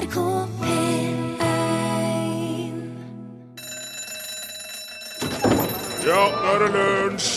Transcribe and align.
NRK 0.00 0.20
P1 0.60 1.16
Ja, 6.06 6.22
nå 6.24 6.52
er 6.52 6.62
det 6.62 6.70
lunsj! 6.76 7.32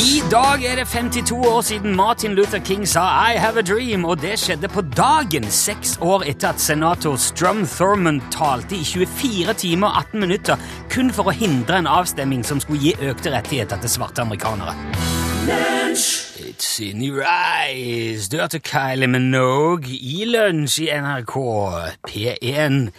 I 0.00 0.22
dag 0.30 0.64
er 0.64 0.80
det 0.80 0.86
52 0.90 1.36
år 1.46 1.60
siden 1.66 1.94
Martin 1.96 2.34
Luther 2.34 2.58
King 2.64 2.88
sa 2.88 3.02
I 3.30 3.38
have 3.38 3.58
a 3.58 3.62
dream, 3.62 4.04
og 4.04 4.20
det 4.22 4.38
skjedde 4.38 4.70
på 4.70 4.82
dagen 4.96 5.46
seks 5.50 5.96
år 6.02 6.26
etter 6.30 6.54
at 6.54 6.62
senator 6.62 7.16
Strum 7.16 7.64
Thurmond 7.66 8.22
talte 8.34 8.78
i 8.78 8.84
24 8.84 9.54
timer 9.62 9.90
og 9.90 10.02
18 10.10 10.26
minutter 10.26 10.68
kun 10.90 11.14
for 11.14 11.30
å 11.30 11.34
hindre 11.34 11.82
en 11.82 11.90
avstemming 11.90 12.46
som 12.46 12.62
skulle 12.62 12.82
gi 12.82 13.10
økte 13.12 13.34
rettigheter 13.34 13.82
til 13.82 13.98
svarte 13.98 14.26
amerikanere. 14.26 14.74
It's 15.40 16.80
in 16.80 17.02
your 17.02 17.24
eyes. 17.24 18.28
Du 18.28 18.36
hørte 18.36 18.60
Kylie 18.60 19.06
Minogue 19.06 19.88
i 19.88 20.24
lunsj 20.28 20.82
i 20.84 20.88
NRK 20.92 21.36
P1. 22.08 22.90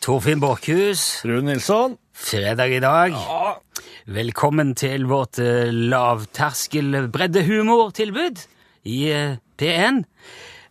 Torfinn 0.00 0.40
Borchhus, 0.40 1.24
Rune 1.24 1.52
Nilsson. 1.52 1.98
fredag 2.14 2.72
i 2.76 2.80
dag. 2.80 3.12
Velkommen 4.06 4.74
til 4.74 5.04
vårt 5.10 5.38
uh, 5.38 5.68
lavterskel 5.68 7.10
breddehumortilbud 7.12 8.40
i 8.84 8.98
eh, 9.12 9.36
P1. 9.60 10.02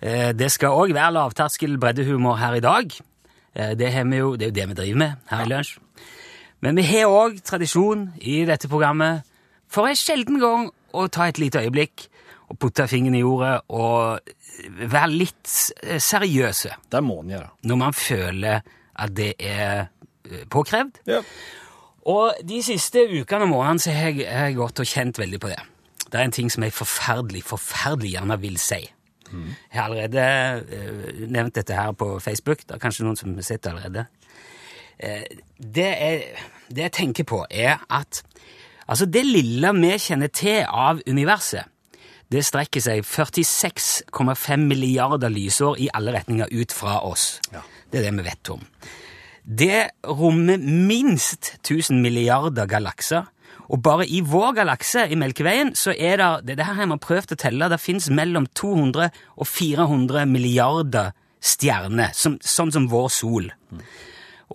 Eh, 0.02 0.32
det 0.34 0.50
skal 0.52 0.74
òg 0.74 0.96
være 0.98 1.14
lavterskel 1.20 1.78
breddehumor 1.78 2.40
her 2.42 2.58
i 2.58 2.66
dag. 2.66 2.92
Eh, 3.56 3.74
det, 3.78 3.94
har 3.94 4.10
vi 4.10 4.18
jo, 4.18 4.36
det 4.36 4.48
er 4.48 4.52
jo 4.52 4.58
det 4.58 4.70
vi 4.70 4.82
driver 4.82 4.98
med 4.98 5.12
her 5.30 5.46
i 5.46 5.50
Lunsj. 5.54 5.78
Men 6.62 6.78
vi 6.78 6.86
har 6.90 7.14
òg 7.14 7.42
tradisjon 7.46 8.10
i 8.22 8.42
dette 8.46 8.70
programmet 8.70 9.22
for 9.72 9.88
en 9.88 9.98
sjelden 9.98 10.40
gang 10.42 10.70
å 10.94 11.08
ta 11.12 11.28
et 11.30 11.40
lite 11.42 11.62
øyeblikk 11.64 12.08
og 12.52 12.60
putte 12.60 12.88
fingeren 12.92 13.16
i 13.16 13.24
jordet 13.24 13.56
og 13.72 14.20
være 14.92 15.10
litt 15.14 15.52
eh, 15.84 16.00
seriøse 16.02 16.76
Det 16.92 17.02
må 17.04 17.22
han 17.22 17.34
gjøre. 17.36 17.50
når 17.64 17.80
man 17.80 17.94
føler 17.96 18.62
at 19.02 19.16
det 19.16 19.34
er 19.40 19.88
eh, 20.28 20.46
påkrevd. 20.52 21.02
Ja. 21.08 21.22
Og 22.12 22.34
de 22.44 22.62
siste 22.66 23.06
ukene 23.08 23.46
og 23.46 23.54
månedene 23.54 23.84
så 23.84 23.94
har 23.96 24.12
jeg, 24.12 24.26
jeg 24.26 24.58
gått 24.58 24.82
og 24.82 24.90
kjent 24.90 25.20
veldig 25.22 25.40
på 25.42 25.52
det. 25.54 25.60
Det 26.12 26.20
er 26.20 26.28
en 26.28 26.36
ting 26.36 26.50
som 26.52 26.66
jeg 26.66 26.76
forferdelig, 26.76 27.44
forferdelig 27.48 28.16
gjerne 28.18 28.40
vil 28.42 28.58
si. 28.60 28.82
Jeg 29.32 29.78
har 29.78 29.86
allerede 29.86 30.24
eh, 30.76 31.22
nevnt 31.32 31.56
dette 31.56 31.78
her 31.78 31.94
på 31.96 32.18
Facebook. 32.20 32.66
Det 32.68 32.76
er 32.76 32.82
kanskje 32.84 33.06
noen 33.08 33.20
som 33.20 33.32
har 33.38 33.48
sett 33.48 33.64
det 33.64 33.72
allerede. 33.72 34.08
Det, 35.02 35.88
jeg, 35.88 36.18
det 36.70 36.84
jeg 36.84 36.94
tenker 36.94 37.26
på, 37.26 37.40
er 37.50 37.80
at 37.90 38.20
altså 38.92 39.08
det 39.08 39.24
lille 39.26 39.72
vi 39.80 39.92
kjenner 40.04 40.32
til 40.36 40.66
av 40.68 41.02
universet, 41.08 41.72
det 42.32 42.46
strekker 42.48 42.80
seg 42.80 43.04
46,5 43.04 44.62
milliarder 44.64 45.32
lysår 45.34 45.82
i 45.84 45.90
alle 45.92 46.14
retninger 46.16 46.52
ut 46.52 46.72
fra 46.72 47.02
oss. 47.04 47.42
Det 47.52 48.00
er 48.00 48.06
det 48.06 48.14
vi 48.16 48.28
vet 48.30 48.52
om. 48.54 48.62
Det 49.44 49.82
rommer 50.08 50.62
minst 50.62 51.58
1000 51.60 52.00
milliarder 52.00 52.70
galakser. 52.72 53.28
Og 53.72 53.82
bare 53.84 54.06
i 54.08 54.22
vår 54.24 54.54
galakse, 54.62 55.06
i 55.12 55.18
Melkeveien, 55.20 55.74
så 55.76 55.92
er 55.92 56.20
det 56.20 56.56
det, 56.58 56.66
her 56.66 56.76
har 56.80 56.88
man 56.92 57.02
prøvd 57.04 57.36
å 57.36 57.40
telle, 57.40 57.70
det 57.72 57.80
fins 57.80 58.10
mellom 58.12 58.48
200 58.56 59.10
og 59.36 59.48
400 59.48 60.26
milliarder 60.28 61.12
stjerner, 61.42 62.12
som, 62.16 62.38
sånn 62.44 62.72
som 62.72 62.88
vår 62.92 63.08
sol. 63.16 63.52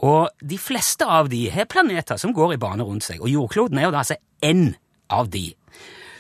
Og 0.05 0.29
de 0.45 0.59
fleste 0.61 1.09
av 1.09 1.31
de 1.33 1.47
har 1.53 1.69
planeter 1.73 2.21
som 2.21 2.35
går 2.37 2.55
i 2.55 2.61
bane 2.61 2.85
rundt 2.85 3.09
seg, 3.09 3.21
og 3.25 3.33
jordkloden 3.33 3.81
er 3.81 3.89
jo 3.89 3.95
da 3.95 4.05
altså 4.05 4.19
én 4.43 4.75
av 5.11 5.29
de. 5.31 5.55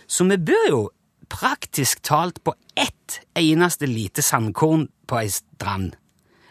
Så 0.07 0.25
vi 0.29 0.37
bor 0.37 0.69
jo 0.71 0.91
praktisk 1.29 2.03
talt 2.03 2.43
på 2.45 2.55
ett 2.77 3.21
eneste 3.35 3.87
lite 3.87 4.23
sandkorn 4.23 4.89
på 5.09 5.19
ei 5.21 5.29
strand. 5.29 5.97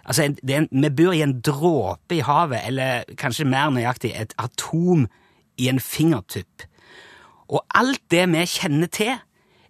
Altså, 0.05 0.23
en- 0.23 0.37
en, 0.49 0.67
Vi 0.71 0.89
bor 0.89 1.13
i 1.13 1.21
en 1.21 1.41
dråpe 1.41 2.15
i 2.15 2.19
havet, 2.19 2.61
eller 2.67 3.03
kanskje 3.17 3.45
mer 3.45 3.69
nøyaktig 3.69 4.11
et 4.15 4.33
atom 4.37 5.07
i 5.57 5.67
en 5.69 5.79
fingertupp. 5.79 6.61
Og 7.49 7.61
alt 7.75 8.01
det 8.11 8.27
vi 8.29 8.45
kjenner 8.45 8.87
til, 8.87 9.15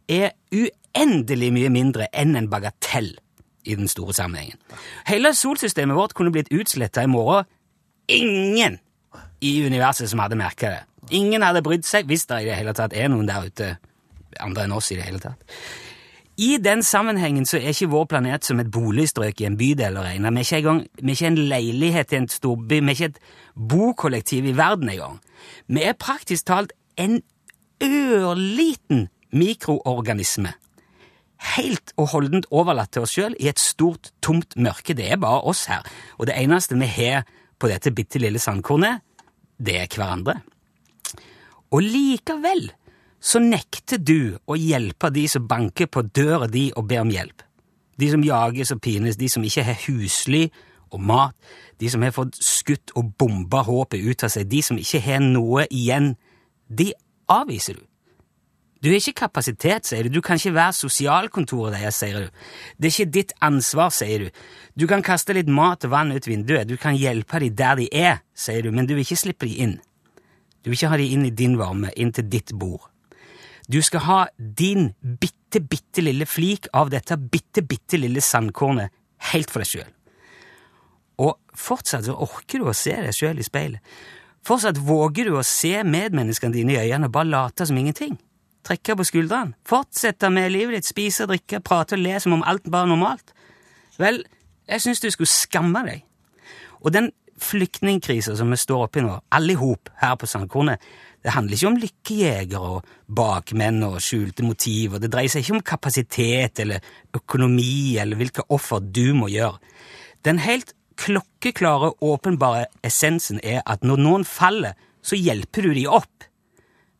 er 0.09 0.31
uendelig 0.51 1.53
mye 1.53 1.69
mindre 1.69 2.07
enn 2.13 2.35
en 2.35 2.49
bagatell 2.49 3.17
i 3.65 3.75
den 3.75 3.87
store 3.87 4.13
sammenhengen. 4.13 4.57
Hele 5.07 5.33
solsystemet 5.33 5.95
vårt 5.95 6.13
kunne 6.13 6.31
blitt 6.31 6.51
utsletta 6.51 7.03
i 7.03 7.07
morgen. 7.07 7.45
Ingen 8.07 8.79
i 9.41 9.65
universet 9.65 10.09
som 10.09 10.19
hadde 10.19 10.35
merka 10.35 10.69
det. 10.69 10.83
Ingen 11.13 11.43
hadde 11.45 11.61
brydd 11.65 11.85
seg, 11.85 12.07
hvis 12.09 12.25
det 12.29 12.41
i 12.41 12.47
det 12.49 12.57
hele 12.57 12.73
tatt 12.77 12.95
er 12.97 13.11
noen 13.11 13.27
der 13.29 13.45
ute 13.45 13.75
andre 14.41 14.65
enn 14.65 14.75
oss 14.75 14.91
i 14.91 14.97
det 14.99 15.05
hele 15.07 15.21
tatt. 15.21 15.43
I 16.35 16.57
den 16.59 16.81
sammenhengen 16.83 17.45
så 17.47 17.61
er 17.61 17.71
ikke 17.71 17.93
vår 17.93 18.07
planet 18.11 18.43
som 18.43 18.59
et 18.59 18.71
boligstrøk 18.73 19.39
i 19.39 19.45
en 19.47 19.55
bydel 19.55 19.95
å 19.95 20.03
regne. 20.03 20.33
Vi 20.35 20.41
er 20.41 20.47
ikke, 20.47 20.57
engang, 20.59 20.81
vi 20.99 21.13
er 21.13 21.15
ikke 21.15 21.29
en 21.29 21.43
leilighet 21.53 22.11
i 22.11 22.17
en 22.19 22.27
storby, 22.31 22.81
vi 22.81 22.91
er 22.91 22.97
ikke 22.97 23.11
et 23.13 23.21
bokollektiv 23.55 24.49
i 24.49 24.55
verden 24.57 24.91
engang. 24.91 25.21
Vi 25.71 25.85
er 25.85 25.95
praktisk 25.95 26.49
talt 26.49 26.75
en 26.99 27.21
ørliten 27.83 29.07
mikroorganisme. 29.31 30.51
Helt 31.55 31.93
og 31.99 32.11
holdent 32.11 32.49
overlatt 32.51 32.91
til 32.95 33.05
oss 33.05 33.15
sjøl 33.15 33.37
i 33.39 33.47
et 33.51 33.61
stort, 33.61 34.11
tomt 34.23 34.57
mørke. 34.59 34.95
Det 34.97 35.07
er 35.11 35.21
bare 35.21 35.43
oss 35.47 35.65
her. 35.71 35.87
Og 36.19 36.27
det 36.27 36.35
eneste 36.41 36.75
vi 36.79 36.89
har 36.97 37.23
på 37.59 37.71
dette 37.71 37.95
bitte 37.95 38.19
lille 38.19 38.41
sandkornet, 38.43 39.03
det 39.55 39.77
er 39.79 39.87
hverandre. 39.87 40.41
Og 41.75 41.83
likevel 41.83 42.69
så 43.25 43.41
nekter 43.41 43.99
du 43.99 44.37
å 44.47 44.55
hjelpe 44.55 45.09
de 45.11 45.25
som 45.27 45.47
banker 45.49 45.89
på 45.91 46.05
døra 46.15 46.47
di 46.47 46.69
og 46.77 46.85
ber 46.87 47.03
om 47.03 47.11
hjelp. 47.11 47.41
De 47.99 48.07
som 48.11 48.23
jages 48.23 48.71
og 48.75 48.81
pines, 48.83 49.17
de 49.19 49.27
som 49.31 49.43
ikke 49.43 49.63
har 49.65 49.79
husly 49.87 50.45
og 50.93 51.01
mat, 51.03 51.35
de 51.81 51.89
som 51.91 52.03
har 52.05 52.13
fått 52.15 52.37
skutt 52.39 52.93
og 52.95 53.15
bomba 53.19 53.63
håpet 53.65 54.03
ut 54.03 54.23
av 54.23 54.31
seg, 54.31 54.47
de 54.51 54.61
som 54.63 54.79
ikke 54.79 55.01
har 55.03 55.23
noe 55.23 55.65
igjen, 55.73 56.13
de 56.69 56.91
avviser 57.31 57.79
du. 57.79 57.83
Du 58.83 58.91
har 58.91 58.99
ikke 58.99 59.25
kapasitet, 59.25 59.87
sier 59.87 60.05
du. 60.05 60.19
Du 60.19 60.21
kan 60.21 60.37
ikke 60.37 60.53
være 60.53 60.75
sosialkontoret 60.77 61.73
deres, 61.73 61.97
sier 61.97 62.27
du. 62.27 62.43
Det 62.77 62.91
er 62.91 62.93
ikke 62.93 63.13
ditt 63.15 63.33
ansvar, 63.43 63.89
sier 63.95 64.27
du. 64.27 64.43
Du 64.77 64.85
kan 64.91 65.01
kaste 65.03 65.33
litt 65.33 65.49
mat 65.49 65.87
og 65.87 65.95
vann 65.95 66.13
ut 66.13 66.29
vinduet, 66.29 66.69
du 66.69 66.77
kan 66.77 66.95
hjelpe 66.99 67.41
dem 67.41 67.57
der 67.57 67.81
de 67.81 67.89
er, 67.89 68.21
sier 68.37 68.61
du, 68.61 68.69
men 68.75 68.85
du 68.85 68.93
vil 68.93 69.07
ikke 69.07 69.23
slippe 69.23 69.49
dem 69.49 69.57
inn. 69.65 69.75
Du 70.65 70.71
vil 70.71 70.79
ikke 70.79 70.89
ha 70.89 70.97
dem 70.97 71.11
inn 71.13 71.25
i 71.27 71.29
din 71.29 71.59
varme, 71.59 71.91
inn 71.93 72.09
til 72.09 72.25
ditt 72.25 72.49
bord. 72.57 72.87
Du 73.69 73.77
skal 73.85 74.01
ha 74.07 74.19
din 74.37 74.95
bitte, 75.21 75.61
bitte 75.61 76.01
lille 76.01 76.25
flik 76.25 76.65
av 76.73 76.89
dette 76.89 77.19
bitte, 77.21 77.61
bitte 77.61 77.99
lille 78.01 78.21
sandkornet 78.21 78.89
helt 79.29 79.53
for 79.53 79.61
deg 79.61 79.69
sjøl. 79.69 79.91
Og 81.21 81.37
fortsatt 81.53 82.07
så 82.09 82.15
orker 82.17 82.63
du 82.63 82.69
å 82.69 82.73
se 82.73 82.95
deg 82.97 83.13
sjøl 83.13 83.37
i 83.37 83.45
speilet. 83.45 83.93
Fortsatt 84.45 84.81
våger 84.81 85.29
du 85.29 85.37
å 85.37 85.45
se 85.45 85.83
medmenneskene 85.85 86.57
dine 86.57 86.73
i 86.73 86.81
øynene 86.81 87.11
og 87.11 87.13
bare 87.13 87.29
late 87.29 87.69
som 87.69 87.77
ingenting. 87.77 88.17
Trekke 88.65 88.97
på 88.97 89.05
skuldrene. 89.05 89.53
Fortsette 89.69 90.31
med 90.33 90.49
livet 90.53 90.79
ditt, 90.79 90.89
spise, 90.89 91.29
drikke, 91.29 91.61
prate 91.61 91.93
og 91.93 92.01
le 92.01 92.17
som 92.21 92.33
om 92.39 92.45
alt 92.45 92.65
bare 92.65 92.89
er 92.89 92.93
normalt. 92.95 93.37
Vel, 94.01 94.23
jeg 94.65 94.81
syns 94.81 95.05
du 95.05 95.11
skulle 95.13 95.29
skamme 95.29 95.85
deg. 95.85 96.01
Og 96.81 96.93
den 96.93 97.11
flyktningkrisa 97.41 98.35
som 98.37 98.51
vi 98.51 98.57
står 98.59 98.85
oppi 98.87 99.03
nå, 99.03 99.17
alle 99.35 99.55
i 99.55 99.59
hop 99.59 99.89
her 100.01 100.15
på 100.19 100.29
Sandkornet, 100.29 100.81
det 101.25 101.33
handler 101.33 101.57
ikke 101.57 101.69
om 101.71 101.77
lykkejegere 101.81 102.71
og 102.75 102.89
bakmenn 103.17 103.81
og 103.87 103.97
skjulte 104.03 104.45
motiver. 104.45 105.01
Det 105.01 105.09
dreier 105.09 105.31
seg 105.33 105.41
ikke 105.41 105.55
om 105.57 105.63
kapasitet 105.65 106.61
eller 106.61 106.85
økonomi 107.17 107.97
eller 108.01 108.19
hvilke 108.19 108.45
offer 108.53 108.83
du 108.83 109.09
må 109.17 109.31
gjøre. 109.33 109.57
Den 110.25 110.37
helt 110.43 110.75
klokkeklare, 111.01 111.95
åpenbare 112.01 112.67
essensen 112.85 113.41
er 113.43 113.63
at 113.65 113.83
når 113.83 114.03
noen 114.05 114.27
faller, 114.27 114.77
så 115.05 115.17
hjelper 115.17 115.65
du 115.65 115.73
de 115.73 115.87
opp. 115.89 116.29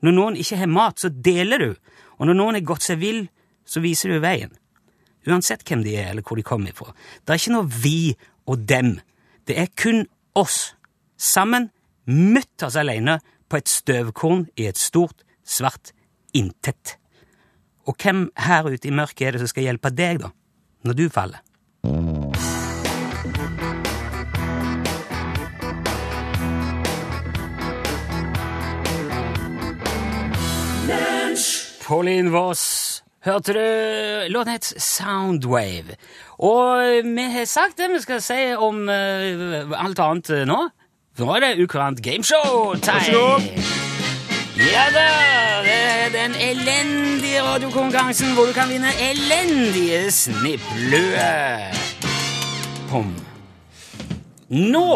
Når 0.01 0.17
noen 0.17 0.41
ikke 0.41 0.59
har 0.59 0.73
mat, 0.73 0.99
så 0.99 1.09
deler 1.09 1.61
du. 1.61 1.71
Og 2.17 2.29
når 2.29 2.37
noen 2.37 2.57
er 2.59 2.65
gått 2.65 2.85
seg 2.85 3.01
vill, 3.01 3.27
så 3.65 3.81
viser 3.81 4.13
du 4.13 4.23
veien. 4.25 4.51
Uansett 5.25 5.65
hvem 5.65 5.81
de 5.85 5.95
er, 5.97 6.11
eller 6.11 6.25
hvor 6.25 6.37
de 6.37 6.45
kommer 6.45 6.73
ifra. 6.73 6.91
Det 7.25 7.33
er 7.33 7.41
ikke 7.41 7.55
noe 7.55 7.69
vi 7.81 7.97
og 8.49 8.65
dem. 8.69 8.95
Det 9.45 9.57
er 9.61 9.73
kun 9.77 10.05
oss. 10.35 10.75
Sammen, 11.17 11.69
mutters 12.05 12.75
alene, 12.75 13.19
på 13.49 13.59
et 13.61 13.69
støvkorn 13.69 14.47
i 14.57 14.67
et 14.69 14.77
stort, 14.77 15.23
svart 15.45 15.93
intet. 16.35 16.97
Og 17.85 17.95
hvem 18.01 18.27
her 18.47 18.67
ute 18.67 18.89
i 18.89 18.93
mørket 18.93 19.27
er 19.27 19.35
det 19.35 19.45
som 19.45 19.51
skal 19.53 19.69
hjelpe 19.69 19.93
deg, 19.93 20.23
da? 20.25 20.33
Når 20.85 20.97
du 20.97 21.05
faller? 21.13 21.41
Pauline 31.85 32.31
Voss. 32.33 33.04
Hørte 33.25 33.53
du 33.57 34.27
låten 34.29 34.53
het 34.53 34.67
Soundwave? 34.77 35.95
Og 36.37 37.01
vi 37.03 37.23
har 37.33 37.47
sagt 37.49 37.79
det 37.81 37.87
vi 37.89 38.01
skal 38.03 38.21
si 38.21 38.37
om 38.53 38.83
uh, 38.85 39.73
alt 39.81 39.99
annet 39.99 40.29
eh, 40.29 40.43
nå. 40.45 40.59
Nå 41.17 41.31
er 41.33 41.41
det 41.41 41.63
ukurant 41.63 42.03
gameshow-time! 42.05 43.49
Ja 44.61 44.85
da! 44.93 45.07
Det 45.65 45.73
er 45.73 46.13
den 46.13 46.37
elendige 46.37 47.41
radiokonkurransen 47.41 48.37
hvor 48.37 48.45
du 48.45 48.53
kan 48.53 48.69
vinne 48.69 48.93
elendige 49.01 50.11
snipplue. 50.11 51.29
pom. 52.91 53.09
Nå 54.53 54.89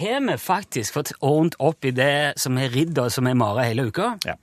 har 0.00 0.20
vi 0.24 0.38
faktisk 0.40 0.96
fått 0.96 1.12
ordnet 1.20 1.60
opp 1.60 1.84
i 1.84 1.92
det 1.92 2.40
som 2.40 2.56
er 2.56 2.72
ridd 2.72 2.96
og 2.98 3.12
som 3.12 3.28
er 3.28 3.36
mare 3.36 3.68
hele 3.68 3.90
uka. 3.92 4.14
Ja. 4.24 4.40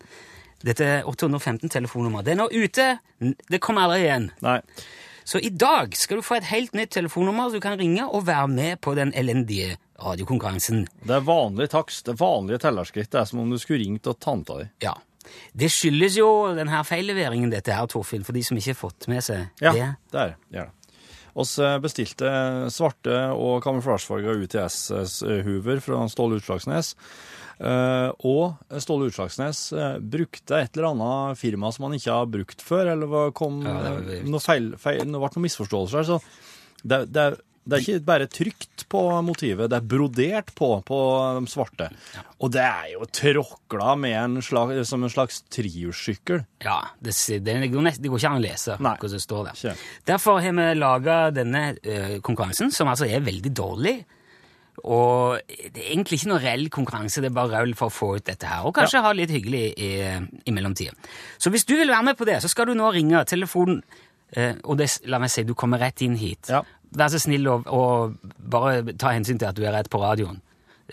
Dette 0.66 0.86
er 0.86 1.04
815-telefonnummer. 1.10 2.24
Det 2.26 2.34
er 2.36 2.40
nå 2.42 2.50
ute. 2.54 2.88
Det 3.50 3.60
kommer 3.64 3.88
aldri 3.88 4.04
igjen. 4.06 4.28
Nei. 4.46 4.60
Så 5.24 5.40
i 5.40 5.52
dag 5.54 5.94
skal 5.96 6.18
du 6.20 6.26
få 6.26 6.40
et 6.40 6.48
helt 6.50 6.74
nytt 6.78 6.92
telefonnummer, 6.96 7.50
så 7.50 7.60
du 7.60 7.64
kan 7.64 7.78
ringe 7.80 8.08
og 8.10 8.26
være 8.28 8.48
med 8.52 8.82
på 8.82 8.96
den 8.98 9.14
elendige 9.18 9.76
radiokonkurransen. 10.02 10.88
Det 11.06 11.16
er 11.20 11.24
vanlig 11.28 11.70
takst, 11.72 12.06
det 12.08 12.16
er 12.16 12.20
vanlige 12.24 12.62
tellerskritt. 12.66 13.12
Det 13.14 13.22
er 13.22 13.30
som 13.30 13.40
om 13.44 13.54
du 13.54 13.60
skulle 13.62 13.84
ringt 13.84 14.04
til 14.08 14.18
tanta 14.22 14.58
di. 14.64 14.68
Ja. 14.88 14.96
Det 15.56 15.70
skyldes 15.72 16.18
jo 16.18 16.28
den 16.58 16.72
her 16.74 16.82
feilleveringen, 16.84 17.52
dette 17.54 17.76
her, 17.78 17.86
Torfinn, 17.88 18.26
for 18.26 18.34
de 18.36 18.42
som 18.44 18.58
ikke 18.58 18.74
har 18.74 18.80
fått 18.82 19.08
med 19.12 19.22
seg 19.24 19.46
Ja, 19.62 19.72
det. 19.78 19.90
det 20.12 20.20
er 20.24 20.32
det. 20.34 20.38
det. 20.58 20.66
Oss 21.40 21.54
eh, 21.64 21.78
bestilte 21.84 22.32
svarte 22.74 23.14
og 23.36 23.62
kamuflasjefarga 23.64 24.34
UTS-huver 24.44 25.80
fra 25.84 26.02
Ståle 26.12 26.40
Utslagsnes. 26.42 26.94
Eh, 27.62 28.10
og 28.28 28.58
Ståle 28.82 29.08
Utslagsnes 29.12 29.62
eh, 29.78 30.00
brukte 30.02 30.60
et 30.64 30.76
eller 30.76 30.90
annet 30.96 31.40
firma 31.40 31.70
som 31.72 31.88
han 31.88 31.96
ikke 32.00 32.16
har 32.18 32.32
brukt 32.34 32.66
før, 32.66 32.92
eller 32.96 33.32
kom 33.38 33.62
Ja, 33.64 33.78
det 34.02 34.22
var 34.24 34.34
noe 34.34 34.44
feil, 34.44 34.72
feil, 34.82 35.04
det 35.06 35.22
ble 35.22 35.32
noen 35.38 35.46
misforståelser 35.48 36.02
her. 36.02 36.10
Så 36.10 36.20
det, 36.84 37.04
det, 37.14 37.28
er- 37.30 37.40
det 37.62 37.78
er 37.78 37.84
ikke 37.84 38.06
bare 38.08 38.26
trykt 38.32 38.86
på 38.90 39.02
motivet, 39.22 39.70
det 39.70 39.78
er 39.78 39.86
brodert 39.86 40.50
på 40.58 40.70
på 40.86 41.00
de 41.38 41.52
svarte. 41.52 41.92
Og 42.42 42.50
det 42.56 42.64
er 42.66 42.88
jo 42.96 43.06
tråkla 43.06 43.94
med 44.02 44.16
en 44.18 44.40
slags, 44.46 44.90
som 44.90 45.06
en 45.06 45.14
slags 45.14 45.44
trihjulssykkel. 45.54 46.42
Ja, 46.66 46.80
det, 47.00 47.14
det, 47.14 47.44
det, 47.46 47.70
går 47.74 47.86
nest, 47.86 48.02
det 48.02 48.10
går 48.10 48.24
ikke 48.24 48.32
an 48.34 48.42
å 48.42 48.46
lese 48.48 48.80
Nei, 48.82 48.96
hva 48.98 49.12
som 49.14 49.22
står 49.22 49.46
der. 49.52 49.60
ikke. 49.60 49.92
Derfor 50.10 50.42
har 50.42 50.58
vi 50.58 50.66
laga 50.80 51.20
denne 51.36 51.64
ø, 51.78 52.18
konkurransen, 52.26 52.74
som 52.74 52.90
altså 52.90 53.06
er 53.06 53.22
veldig 53.30 53.54
dårlig. 53.54 53.96
Og 54.82 55.38
det 55.46 55.78
er 55.78 55.92
egentlig 55.92 56.22
ikke 56.22 56.32
noe 56.32 56.42
reell 56.42 56.70
konkurranse, 56.74 57.22
det 57.22 57.30
er 57.30 57.38
bare 57.38 57.60
raul 57.62 57.76
for 57.78 57.92
å 57.92 57.94
få 57.94 58.14
ut 58.18 58.26
dette 58.26 58.50
her. 58.50 58.66
Og 58.66 58.74
kanskje 58.74 59.04
ha 59.06 59.12
det 59.14 59.22
litt 59.22 59.36
hyggelig 59.36 59.66
i, 59.78 59.92
i 60.50 60.54
mellomtida. 60.56 60.96
Så 61.38 61.54
hvis 61.54 61.68
du 61.70 61.76
vil 61.76 61.92
være 61.92 62.08
med 62.10 62.18
på 62.18 62.26
det, 62.26 62.40
så 62.42 62.50
skal 62.50 62.72
du 62.72 62.78
nå 62.80 62.90
ringe 62.96 63.22
telefonen 63.30 63.84
eh, 64.34 64.56
Og 64.64 64.80
det, 64.80 64.88
la 65.12 65.20
meg 65.22 65.30
si, 65.30 65.46
du 65.46 65.54
kommer 65.54 65.82
rett 65.84 66.02
inn 66.02 66.18
hit. 66.18 66.50
Ja. 66.50 66.64
Vær 66.98 67.12
så 67.14 67.22
snill 67.24 67.48
og, 67.48 67.68
og 67.72 68.18
bare 68.52 68.82
ta 69.00 69.14
hensyn 69.16 69.40
til 69.40 69.48
at 69.48 69.58
du 69.58 69.64
er 69.64 69.76
rett 69.76 69.90
på 69.92 70.02
radioen. 70.02 70.42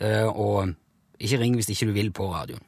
Eh, 0.01 0.27
og 0.29 0.75
ikke 1.19 1.41
ring 1.41 1.57
hvis 1.59 1.71
ikke 1.75 1.89
du 1.91 1.97
vil 1.97 2.13
på 2.15 2.29
radioen. 2.31 2.63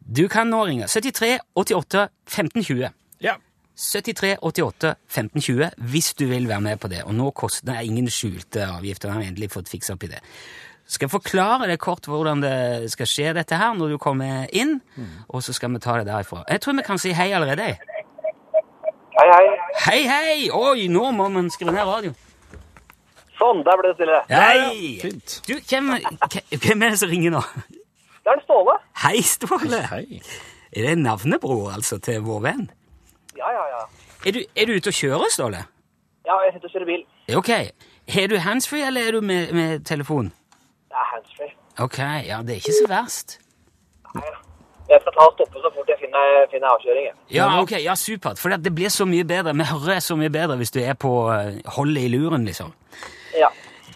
Du 0.00 0.26
kan 0.32 0.50
nå 0.50 0.64
ringe 0.66 0.88
73 0.90 1.38
88 1.54 2.08
15 2.26 2.64
20. 2.66 2.88
Ja. 3.22 3.36
73 3.80 4.34
88 4.42 4.94
15 5.08 5.40
20 5.40 5.70
hvis 5.92 6.10
du 6.18 6.26
vil 6.26 6.48
være 6.48 6.64
med 6.64 6.80
på 6.82 6.90
det. 6.90 7.04
Og 7.06 7.14
nå 7.14 7.30
koster 7.30 7.70
det 7.70 7.84
ingen 7.86 8.10
skjulte 8.10 8.66
avgifter. 8.66 9.12
Jeg 9.12 9.20
har 9.20 9.30
endelig 9.30 9.52
fått 9.54 9.70
fiksa 9.70 9.94
opp 9.94 10.08
i 10.08 10.10
det. 10.16 10.18
Skal 10.90 11.06
jeg 11.06 11.12
forklare 11.12 11.68
deg 11.70 11.78
kort 11.78 12.08
hvordan 12.10 12.42
det 12.42 12.90
skal 12.90 13.06
skje 13.06 13.34
dette 13.36 13.54
her 13.54 13.76
når 13.78 13.92
du 13.92 13.98
kommer 14.02 14.48
inn, 14.50 14.80
og 15.30 15.44
så 15.46 15.54
skal 15.54 15.70
vi 15.70 15.78
ta 15.78 16.00
det 16.00 16.08
derifra. 16.08 16.42
Jeg 16.50 16.64
tror 16.64 16.74
vi 16.80 16.84
kan 16.88 16.98
si 16.98 17.12
hei 17.14 17.28
allerede. 17.36 17.68
Hei, 19.20 19.28
hei. 19.30 19.46
Hei, 19.84 20.00
hei! 20.08 20.34
Oi, 20.50 20.88
nå 20.90 21.12
må 21.14 21.28
man 21.30 21.52
skru 21.54 21.70
ned 21.70 21.86
radioen. 21.86 22.18
Sånn, 23.40 23.62
der 23.64 23.78
ble 23.80 23.90
det 23.90 23.96
stille. 23.96 24.18
Hei! 24.28 24.98
Fint. 25.00 25.36
Du, 25.48 25.54
hvem, 25.70 25.90
hvem 26.60 26.82
er 26.84 26.92
det 26.94 26.98
som 27.00 27.08
ringer 27.12 27.32
nå? 27.38 27.40
Det 28.20 28.34
er 28.34 28.42
Ståle. 28.44 28.74
Hei, 29.00 29.20
Ståle! 29.24 29.80
Hei. 29.88 30.20
Er 30.76 30.90
det 30.90 30.98
navnebror, 31.00 31.70
altså, 31.72 31.96
til 32.04 32.20
vår 32.26 32.42
venn? 32.44 32.66
Ja, 33.38 33.48
ja, 33.56 33.62
ja. 33.72 33.80
Er 34.28 34.36
du, 34.36 34.42
er 34.54 34.68
du 34.68 34.74
ute 34.76 34.92
og 34.92 34.98
kjører, 34.98 35.30
Ståle? 35.32 35.62
Ja, 36.28 36.36
jeg 36.44 36.52
sitter 36.58 36.68
og 36.68 36.74
kjører 36.76 36.90
bil. 36.90 37.06
Ok. 37.40 37.50
Har 38.12 38.28
du 38.28 38.36
handsfree, 38.44 38.84
eller 38.90 39.08
er 39.08 39.16
du 39.16 39.24
med, 39.24 39.54
med 39.56 39.86
telefon? 39.88 40.28
Det 40.90 41.00
er 41.00 41.08
handsfree. 41.14 41.54
Ok, 41.80 41.98
ja, 42.28 42.42
det 42.44 42.54
er 42.58 42.60
ikke 42.60 42.76
så 42.76 42.90
verst. 42.90 43.38
Nei, 44.14 44.26
ja. 44.28 44.36
Jeg 44.90 44.98
skal 45.04 45.14
ta 45.14 45.24
og 45.30 45.36
stoppe 45.36 45.60
så 45.62 45.70
fort 45.70 45.90
jeg 45.92 46.00
finner, 46.00 46.24
finner 46.50 46.72
avkjøring. 46.74 47.04
jeg. 47.06 47.14
Ja, 47.36 47.46
ok, 47.62 47.72
ja, 47.78 47.94
supert. 47.94 48.40
For 48.42 48.50
det, 48.50 48.64
det 48.66 48.72
blir 48.74 48.90
så 48.90 49.06
mye 49.06 49.24
bedre. 49.24 49.54
Vi 49.54 49.66
hører 49.70 50.00
så 50.02 50.16
mye 50.18 50.32
bedre 50.34 50.56
hvis 50.58 50.74
du 50.74 50.80
er 50.82 50.96
på 50.98 51.12
eh, 51.30 51.60
holdet 51.78 52.08
i 52.08 52.10
luren, 52.10 52.44
liksom. 52.48 52.72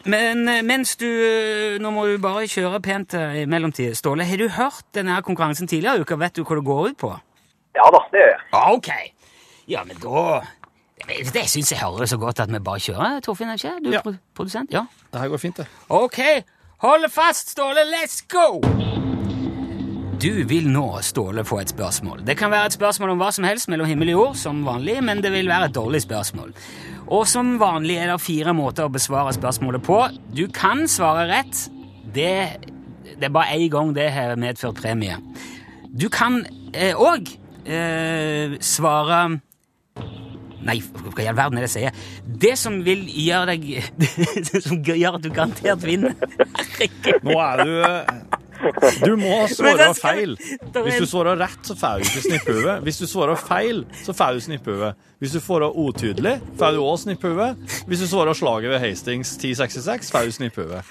Men 0.04 0.48
eh, 0.48 0.62
mens 0.66 0.96
du 1.00 1.06
eh, 1.08 1.76
Nå 1.80 1.90
må 1.94 2.04
du 2.10 2.18
bare 2.20 2.44
kjøre 2.50 2.80
pent 2.84 3.14
eh, 3.16 3.38
i 3.42 3.46
mellomtid. 3.48 3.94
Ståle, 3.96 4.26
har 4.28 4.36
du 4.40 4.48
hørt 4.52 4.84
denne 4.96 5.16
konkurransen 5.24 5.68
tidligere 5.70 6.02
i 6.02 6.04
uka? 6.04 6.18
Vet 6.20 6.36
du 6.36 6.42
hva 6.44 6.58
det 6.58 6.64
går 6.66 6.90
ut 6.92 6.98
på? 7.00 7.12
Ja 7.74 7.86
da, 7.90 8.02
det 8.12 8.20
gjør 8.20 8.30
jeg. 8.34 8.42
Ja, 8.52 8.64
ok. 8.74 8.90
Ja, 9.72 9.84
men 9.88 9.96
da 10.02 10.42
Det, 11.08 11.32
det 11.34 11.46
syns 11.50 11.72
jeg 11.72 11.80
hører 11.80 12.06
så 12.08 12.16
godt 12.20 12.40
at 12.44 12.52
vi 12.52 12.60
bare 12.64 12.80
kjører, 12.80 13.20
Torfinn, 13.24 13.50
er 13.50 13.58
ikke? 13.60 13.74
Du 13.84 13.90
er 13.90 13.98
Ja. 13.98 14.02
produsent? 14.36 14.70
Ja. 14.72 14.84
Det 15.12 15.20
her 15.20 15.28
går 15.28 15.40
fint, 15.42 15.56
det. 15.56 15.66
Ok, 15.88 16.20
hold 16.84 17.08
fast, 17.10 17.50
Ståle. 17.56 17.84
Let's 17.90 18.22
go! 18.28 18.60
Du 20.24 20.44
vil 20.48 20.70
nå, 20.72 20.86
Ståle, 21.04 21.42
få 21.44 21.58
et 21.60 21.68
spørsmål. 21.68 22.22
Det 22.24 22.38
kan 22.40 22.48
være 22.48 22.70
et 22.70 22.74
spørsmål 22.78 23.10
om 23.12 23.18
hva 23.20 23.26
som 23.36 23.44
helst 23.44 23.68
mellom 23.68 23.90
himmel 23.90 24.08
og 24.08 24.14
jord, 24.14 24.36
som 24.40 24.62
vanlig, 24.64 24.94
men 25.04 25.18
det 25.20 25.28
vil 25.34 25.50
være 25.50 25.66
et 25.68 25.74
dårlig 25.76 25.98
spørsmål. 26.00 26.54
Og 27.12 27.26
som 27.28 27.50
vanlig 27.60 27.98
er 28.00 28.08
det 28.08 28.22
fire 28.24 28.54
måter 28.56 28.86
å 28.86 28.92
besvare 28.94 29.34
spørsmålet 29.36 29.84
på. 29.84 29.98
Du 30.32 30.46
kan 30.48 30.86
svare 30.88 31.26
rett. 31.28 31.66
Det, 32.16 32.30
det 33.04 33.28
er 33.28 33.34
bare 33.36 33.58
én 33.58 33.68
gang 33.74 33.92
det 33.92 34.06
har 34.14 34.32
medført 34.40 34.80
premie. 34.80 35.18
Du 35.92 36.06
kan 36.08 36.40
òg 36.72 37.28
eh, 37.68 38.56
svare 38.64 39.26
Nei, 40.64 40.78
hva 40.80 41.20
i 41.20 41.26
all 41.28 41.36
verden 41.36 41.58
er 41.60 41.66
det 41.66 41.68
jeg 41.68 41.74
sier? 41.74 41.98
Det 42.40 42.54
som 42.56 42.78
vil 42.86 43.04
gjøre 43.12 43.58
deg 43.58 44.08
som 44.64 44.80
gjør 44.80 45.18
at 45.18 45.26
du 45.26 45.28
garantert 45.28 45.84
vinner. 45.84 46.16
Nå 47.20 47.36
er 47.36 47.60
du 47.60 47.74
eh, 47.90 48.40
Du 49.04 49.16
må 49.20 49.46
svare 49.52 49.90
feil. 49.98 50.36
Hvis 50.84 51.00
du 51.02 51.06
svarer 51.10 51.36
rett, 51.40 51.60
så 51.66 51.76
får 51.78 51.98
du 52.02 52.06
ikke 52.08 52.22
snipphue. 52.28 52.76
Hvis 52.86 52.98
du 53.02 53.06
svarer 53.10 53.36
feil, 53.40 53.84
så 54.04 54.14
får 54.16 54.38
du 54.38 54.44
snipphue. 54.48 54.92
Hvis 55.22 55.32
du 55.36 55.40
svarer 55.40 55.70
otydelig, 55.78 56.36
får 56.58 56.76
du 56.76 56.82
òg 56.84 56.98
snipphue. 57.04 57.50
Hvis 57.88 58.04
du 58.04 58.06
svarer 58.10 58.34
slaget 58.38 58.70
ved 58.74 58.80
Hastings 58.84 59.34
1066, 59.36 60.10
får 60.14 60.28
du 60.30 60.36
snipphue. 60.38 60.82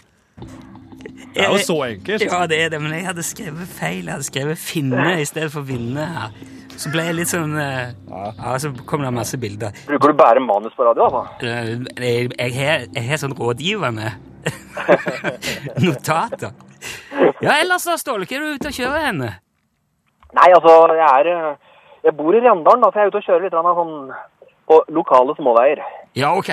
Det 1.33 1.41
er 1.41 1.49
jo 1.49 1.57
så 1.65 1.77
enkelt. 1.87 2.21
Ja, 2.29 2.43
det 2.47 2.59
er 2.61 2.69
det, 2.69 2.81
men 2.81 2.93
jeg 2.93 3.05
hadde 3.07 3.23
skrevet 3.25 3.67
feil. 3.79 4.03
Jeg 4.05 4.13
hadde 4.13 4.23
skrevet 4.27 4.57
'finne' 4.57 5.19
i 5.21 5.25
stedet 5.25 5.51
for 5.51 5.61
'vinne' 5.65 6.05
her. 6.05 6.29
Så 6.77 6.89
ble 6.91 7.03
jeg 7.05 7.15
litt 7.15 7.29
sånn 7.29 7.53
eh, 7.57 7.91
Ja, 8.09 8.57
så 8.57 8.71
kom 8.85 9.01
det 9.05 9.11
masse 9.13 9.37
bilder. 9.37 9.71
Bruker 9.87 10.07
du 10.09 10.17
bare 10.17 10.39
manus 10.41 10.73
på 10.77 10.85
radio, 10.87 11.05
altså? 11.05 11.23
Eh, 11.45 11.77
Jeg, 12.01 12.31
jeg, 12.39 12.53
har, 12.57 12.85
jeg 12.95 13.03
har 13.09 13.17
sånn 13.21 13.33
rådgivende 13.37 14.11
notater. 15.85 16.51
Ja, 17.43 17.57
ellers 17.59 17.85
da, 17.87 17.97
Ståle, 17.99 18.27
hva 18.29 18.37
er 18.37 18.43
du 18.43 18.59
ute 18.59 18.71
og 18.71 18.77
kjører 18.77 19.07
henne? 19.09 19.31
Nei, 20.33 20.49
altså, 20.55 20.75
jeg 20.95 21.07
er 21.07 21.29
eh, 21.33 21.73
Jeg 22.07 22.15
bor 22.17 22.35
i 22.35 22.41
Rendalen, 22.43 22.83
da, 22.83 22.91
så 22.91 23.01
jeg 23.01 23.09
er 23.09 23.11
ute 23.11 23.19
og 23.21 23.27
kjører 23.27 23.43
litt 23.45 23.57
sånn 23.57 23.97
på 24.67 24.77
lokale 24.95 25.35
småveier. 25.35 25.81
Ja, 26.15 26.31
ok. 26.39 26.51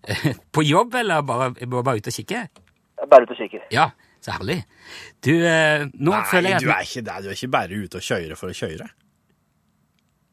På 0.54 0.62
jobb, 0.64 0.94
eller 1.00 1.24
bare, 1.24 1.50
bare 1.60 2.00
ute 2.00 2.12
og 2.12 2.16
kikke? 2.16 2.44
Bare 3.08 3.24
ute 3.24 3.34
og 3.36 3.40
kikker. 3.40 3.66
Ja, 3.72 3.90
så 4.24 4.36
herlig. 4.36 4.62
Du, 5.24 5.32
eh, 5.32 5.86
nå 5.92 6.14
Nei, 6.14 6.22
føler 6.28 6.54
jeg 6.54 6.60
at 6.60 6.64
du 6.64 6.72
er 6.72 6.88
ikke 6.88 7.04
der. 7.08 7.24
Du 7.24 7.28
er 7.32 7.36
ikke 7.36 7.52
bare 7.52 7.80
ute 7.84 8.00
og 8.00 8.06
kjører 8.06 8.40
for 8.40 8.52
å 8.52 8.56
kjøre. 8.56 8.88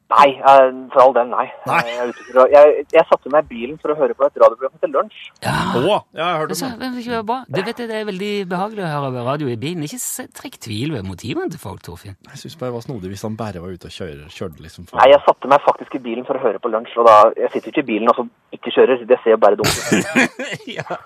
Nei, 0.08 0.28
eh, 0.40 0.68
for 0.92 1.02
all 1.02 1.12
del, 1.12 1.26
nei. 1.28 1.44
Nei. 1.68 1.80
Jeg, 1.84 2.12
jeg, 2.54 2.84
jeg 2.96 3.04
satte 3.10 3.32
meg 3.32 3.44
i 3.44 3.48
bilen 3.50 3.76
for 3.82 3.92
å 3.92 3.96
høre 3.98 4.14
på 4.16 4.24
et 4.24 4.38
radioprogram 4.40 4.80
til 4.80 4.94
lunsj. 4.94 5.18
Ja, 5.44 5.56
oh, 5.76 5.84
ja, 5.84 5.98
jeg 6.16 6.38
hørte 6.40 6.56
hørt 6.64 6.80
det, 6.80 7.18
bra. 7.28 7.36
Du 7.44 7.58
vet 7.60 7.82
det, 7.82 7.88
det 7.90 7.98
er 7.98 8.06
veldig 8.08 8.30
behagelig 8.48 8.86
å 8.86 8.88
høre 8.88 9.24
radio 9.26 9.50
i 9.52 9.58
bilen. 9.60 9.84
Ikke 9.84 10.26
trekk 10.40 10.56
tvil 10.64 10.94
ved 10.96 11.04
motivene 11.04 11.52
til 11.52 11.60
folk, 11.60 11.82
Torfinn. 11.84 12.16
Jeg 12.30 12.40
syns 12.40 12.56
bare 12.56 12.72
det 12.72 12.78
var 12.78 12.86
snodig 12.86 13.12
hvis 13.12 13.24
han 13.28 13.36
bare 13.36 13.60
var 13.60 13.74
ute 13.74 13.90
og 13.90 13.96
kjører, 13.98 14.22
kjørte 14.32 14.64
liksom 14.64 14.88
for 14.88 15.00
Nei, 15.00 15.10
jeg 15.12 15.20
satte 15.26 15.50
meg 15.52 15.64
faktisk 15.66 15.98
i 15.98 16.02
bilen 16.08 16.24
for 16.28 16.40
å 16.40 16.44
høre 16.46 16.62
på 16.62 16.72
lunsj, 16.72 16.96
og 17.00 17.08
da, 17.08 17.16
jeg 17.36 17.52
sitter 17.52 17.74
ikke 17.74 17.84
i 17.84 17.88
bilen 17.92 18.12
og 18.12 18.16
så 18.16 18.24
ikke 18.56 18.72
kjører. 18.78 19.04
Det 19.08 19.18
ser 19.24 19.36
jo 19.36 19.40
bare 19.44 19.60
dumt 19.60 19.76
ut. 19.92 20.38
ja, 20.78 21.00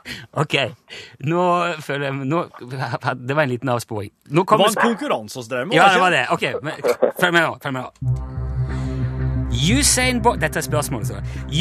ok. 0.45 0.57
Nå 1.27 1.49
føler 1.83 2.07
jeg 2.09 2.31
nå, 2.31 2.45
Det 2.63 3.35
var 3.35 3.43
en 3.43 3.51
liten 3.51 3.75
avsporing. 3.75 4.15
Nå 4.31 4.47
Det 4.47 4.63
var 4.63 4.71
en 4.71 4.79
konkurranse 4.79 5.43
hos 5.43 5.51
dere 5.51 5.67
med, 5.67 5.75
Ja, 5.81 5.91
det 5.91 6.05
var 6.07 6.15
det. 6.15 6.29
Ok, 6.31 6.47
men, 6.63 6.79
følg 7.19 7.35
med 7.35 7.43
nå. 7.49 7.59
følg 7.67 7.81
med 7.81 7.83
nå. 7.83 8.32
Usain 9.53 10.23
Bolt 10.23 10.41
Dette 10.41 10.59
er 10.59 10.65
spørsmålet. 10.65 11.07
Så. 11.07 11.15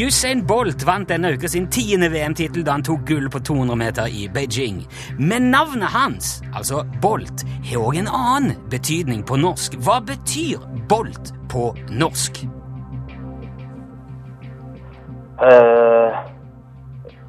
Usain 0.07 0.47
Bolt 0.47 0.85
vant 0.87 1.09
denne 1.09 1.33
uka 1.35 1.47
sin 1.51 1.67
tiende 1.67 2.07
VM-tittel 2.11 2.63
da 2.65 2.77
han 2.77 2.85
tok 2.87 3.03
gull 3.07 3.27
på 3.29 3.39
200 3.39 3.75
meter 3.75 4.07
i 4.07 4.29
Beijing. 4.33 4.85
Men 5.19 5.51
navnet 5.51 5.91
hans, 5.91 6.41
altså 6.55 6.85
Bolt, 7.01 7.43
har 7.67 7.83
òg 7.83 7.99
en 7.99 8.07
annen 8.07 8.55
betydning 8.71 9.25
på 9.27 9.35
norsk. 9.41 9.75
Hva 9.83 9.99
betyr 10.07 10.63
Bolt 10.89 11.33
på 11.51 11.71
norsk? 11.91 12.45
Eh, 15.41 16.21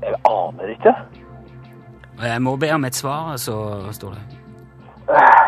jeg 0.03 0.15
aner 0.29 0.75
ikke. 0.77 0.95
Jeg 2.23 2.43
må 2.43 2.57
be 2.57 2.71
om 2.75 2.85
et 2.85 2.95
svar, 2.95 3.35
så 3.37 3.57
står 3.93 4.15
det. 4.15 4.23
Eh, 5.11 5.43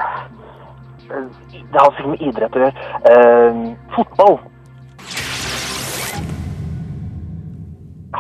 Det 1.75 1.81
har 1.81 1.91
sikkert 1.95 2.11
med 2.11 2.23
idrett 2.23 2.57
å 2.57 2.61
gjøre. 2.63 2.85
Uh, 3.05 3.75
fotball. 3.95 4.39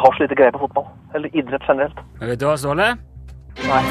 Har 0.01 0.17
så 0.17 0.25
lite 0.25 0.39
greie 0.39 0.55
på 0.55 0.63
fotball. 0.65 0.89
Eller 1.15 1.37
idrett 1.37 1.63
generelt. 1.69 2.01
Men 2.21 2.33
vet 2.33 2.41
du 2.41 2.47
hva, 2.49 2.57
Ståle? 2.61 2.91
Nei. 3.65 3.83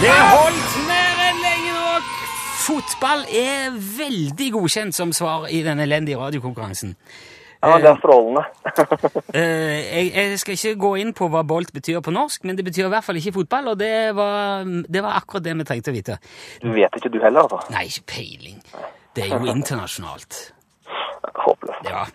Det 0.00 0.14
holdt 0.14 0.78
mer 0.86 1.24
enn 1.26 1.42
lenge 1.44 1.74
nok! 1.74 2.14
Fotball 2.60 3.26
er 3.34 3.74
veldig 3.74 4.48
godkjent 4.54 4.96
som 4.96 5.12
svar 5.16 5.48
i 5.50 5.62
den 5.66 5.82
elendige 5.82 6.20
radiokonkurransen. 6.20 6.94
Ja, 7.60 7.74
det 7.76 7.90
er 7.90 7.98
strålende. 8.00 8.44
Eh, 9.36 9.80
jeg, 9.84 10.06
jeg 10.14 10.38
skal 10.40 10.56
ikke 10.56 10.78
gå 10.80 10.88
inn 11.02 11.12
på 11.14 11.28
hva 11.30 11.42
bolt 11.46 11.70
betyr 11.74 12.00
på 12.02 12.12
norsk, 12.14 12.42
men 12.48 12.56
det 12.58 12.64
betyr 12.66 12.88
i 12.88 12.90
hvert 12.90 13.04
fall 13.06 13.18
ikke 13.20 13.34
fotball, 13.36 13.68
og 13.72 13.76
det 13.78 13.92
var, 14.16 14.64
det 14.64 15.02
var 15.04 15.18
akkurat 15.20 15.44
det 15.44 15.54
vi 15.58 15.66
trengte 15.68 15.92
å 15.92 15.94
vite. 15.94 16.16
Du 16.62 16.70
vet 16.74 16.96
ikke 16.98 17.12
du 17.12 17.20
heller, 17.22 17.44
altså. 17.46 17.60
Nei, 17.74 17.84
ikke 17.90 18.06
peiling. 18.14 18.58
Det 19.14 19.26
er 19.28 19.36
jo 19.36 19.52
internasjonalt. 19.52 20.40
Håpløst. 21.44 21.90
Ja. 21.90 22.06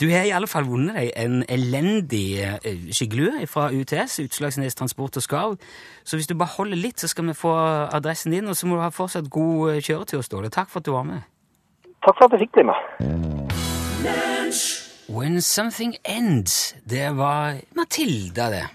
Du 0.00 0.06
har 0.10 0.24
i 0.24 0.32
alle 0.32 0.48
fall 0.48 0.64
vunnet 0.66 0.96
deg 0.96 1.10
en 1.20 1.42
elendig 1.52 2.24
eh, 2.40 2.86
skyggelue 2.94 3.46
fra 3.50 3.68
UTS, 3.72 4.18
Utslagsnes 4.24 4.74
Transport 4.78 5.18
og 5.20 5.22
Skarv. 5.22 5.56
Så 6.04 6.16
hvis 6.16 6.26
du 6.26 6.34
bare 6.34 6.54
holder 6.56 6.80
litt, 6.80 7.00
så 7.00 7.10
skal 7.12 7.28
vi 7.28 7.36
få 7.36 7.52
adressen 7.92 8.32
din, 8.32 8.48
og 8.48 8.56
så 8.56 8.66
må 8.66 8.80
du 8.80 8.86
ha 8.86 8.90
fortsatt 8.94 9.30
god 9.30 9.74
eh, 9.74 9.82
kjøretur, 9.84 10.24
Ståle. 10.24 10.50
Takk 10.50 10.72
for 10.72 10.80
at 10.80 10.88
du 10.88 10.94
var 10.96 11.08
med. 11.08 11.28
Takk 12.02 12.16
for 12.18 12.26
at 12.26 12.38
jeg 12.38 12.46
fikk 12.48 12.60
bli 12.60 12.70
med. 12.72 14.31
When 15.12 15.42
Something 15.42 15.96
Ends. 16.04 16.74
Det 16.84 17.10
var 17.10 17.58
Matilda, 17.74 18.50
det. 18.50 18.68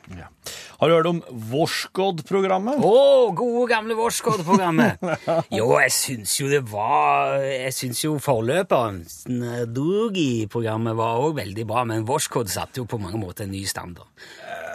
Har 0.77 0.89
du 0.89 0.93
hørt 0.93 1.07
om 1.09 1.21
Vorskod-programmet? 1.49 2.77
Å, 2.77 3.31
gode, 3.33 3.63
gamle 3.71 3.95
Vorskod-programmet! 3.97 5.01
jo, 5.57 5.71
jeg 5.81 5.93
syns 5.95 6.35
jo 6.37 6.51
det 6.51 6.59
var 6.69 7.39
Jeg 7.41 7.73
syns 7.73 8.03
jo 8.03 8.13
forløperen, 8.21 8.99
Dugi-programmet, 9.73 10.93
var 10.99 11.23
òg 11.25 11.39
veldig 11.39 11.65
bra, 11.71 11.87
men 11.89 12.05
Vorskod 12.05 12.53
satte 12.53 12.83
jo 12.83 12.85
på 12.85 13.01
mange 13.01 13.17
måter 13.17 13.47
en 13.47 13.55
ny 13.55 13.63
standard. 13.65 14.05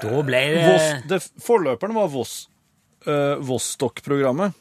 Da 0.03 0.25
ble 0.27 0.43
det 0.57 0.67
Voss, 0.67 0.89
det 1.13 1.21
forløperen 1.47 1.95
var 1.95 2.11
Voss, 2.11 2.35
uh, 3.07 3.39
Vostok-programmet. 3.39 4.59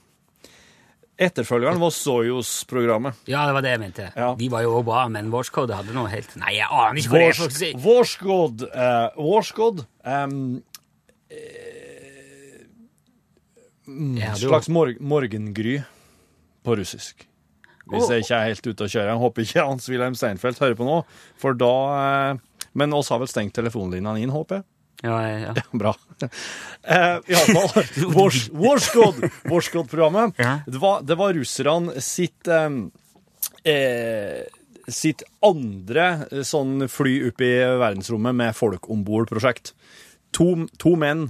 Etterfølgeren 1.22 1.78
var 1.82 1.92
Soyuz-programmet. 1.94 3.20
Ja, 3.30 3.44
det 3.46 3.54
var 3.54 3.62
det 3.66 3.72
jeg 3.76 3.82
mente. 3.84 4.08
Ja. 4.18 4.32
De 4.40 4.48
var 4.50 4.64
jo 4.66 4.72
også 4.80 4.88
bra, 4.88 5.02
men 5.14 5.28
Vorskod 5.34 5.70
hadde 5.76 5.94
noe 5.94 6.10
helt 6.10 6.34
Nei, 6.42 6.56
jeg 6.58 6.66
aner 6.74 6.98
ikke 6.98 7.12
hva 7.14 7.20
det 7.22 7.28
er 7.30 7.38
for 7.38 7.54
å 7.54 7.60
si. 7.60 7.70
Vorskod 7.84 8.64
uh, 8.66 9.20
Vorskod 9.20 9.84
um, 10.02 10.38
Ja, 14.18 14.34
du- 14.38 14.48
slags 14.48 14.70
mor 14.70 14.94
morgengry 15.00 15.82
på 16.64 16.76
russisk. 16.78 17.28
Hvis 17.92 18.08
jeg 18.10 18.24
ikke 18.24 18.38
er 18.38 18.48
helt 18.52 18.68
ute 18.70 18.86
å 18.86 18.92
kjøre. 18.94 19.10
Jeg 19.12 19.20
håper 19.20 19.44
ikke 19.46 19.64
Hans-Wilhelm 19.68 20.16
Steinfeld 20.16 20.60
hører 20.62 20.78
på 20.80 20.86
nå, 20.88 21.00
for 21.42 21.58
da 21.58 21.72
eh, 21.98 22.38
Men 22.78 22.94
oss 22.96 23.10
har 23.12 23.20
vel 23.20 23.28
stengt 23.28 23.52
telefonlinjene 23.58 24.22
inn, 24.24 24.32
håper 24.32 24.62
jeg. 24.62 24.68
Ja, 25.02 25.30
ja. 25.30 25.38
ja. 25.40 25.54
Bra. 25.72 25.96
Eh, 26.84 27.18
Iallfall 27.28 27.86
Vorskod-programmet. 29.44 30.34
Ja. 30.42 30.60
Det, 30.68 30.78
var, 30.78 31.02
det 31.02 31.16
var 31.16 31.34
russerne 31.34 32.02
sitt 32.02 32.48
eh, 32.48 32.70
eh, 33.74 34.42
sitt 34.88 35.24
andre 35.46 36.08
eh, 36.32 36.42
sånn 36.46 36.88
fly 36.90 37.16
opp 37.30 37.42
i 37.46 37.52
verdensrommet 37.82 38.38
med 38.38 38.58
folk 38.58 38.90
om 38.94 39.04
bord-prosjekt. 39.06 39.74
To, 40.38 40.68
to 40.82 40.96
menn 41.00 41.30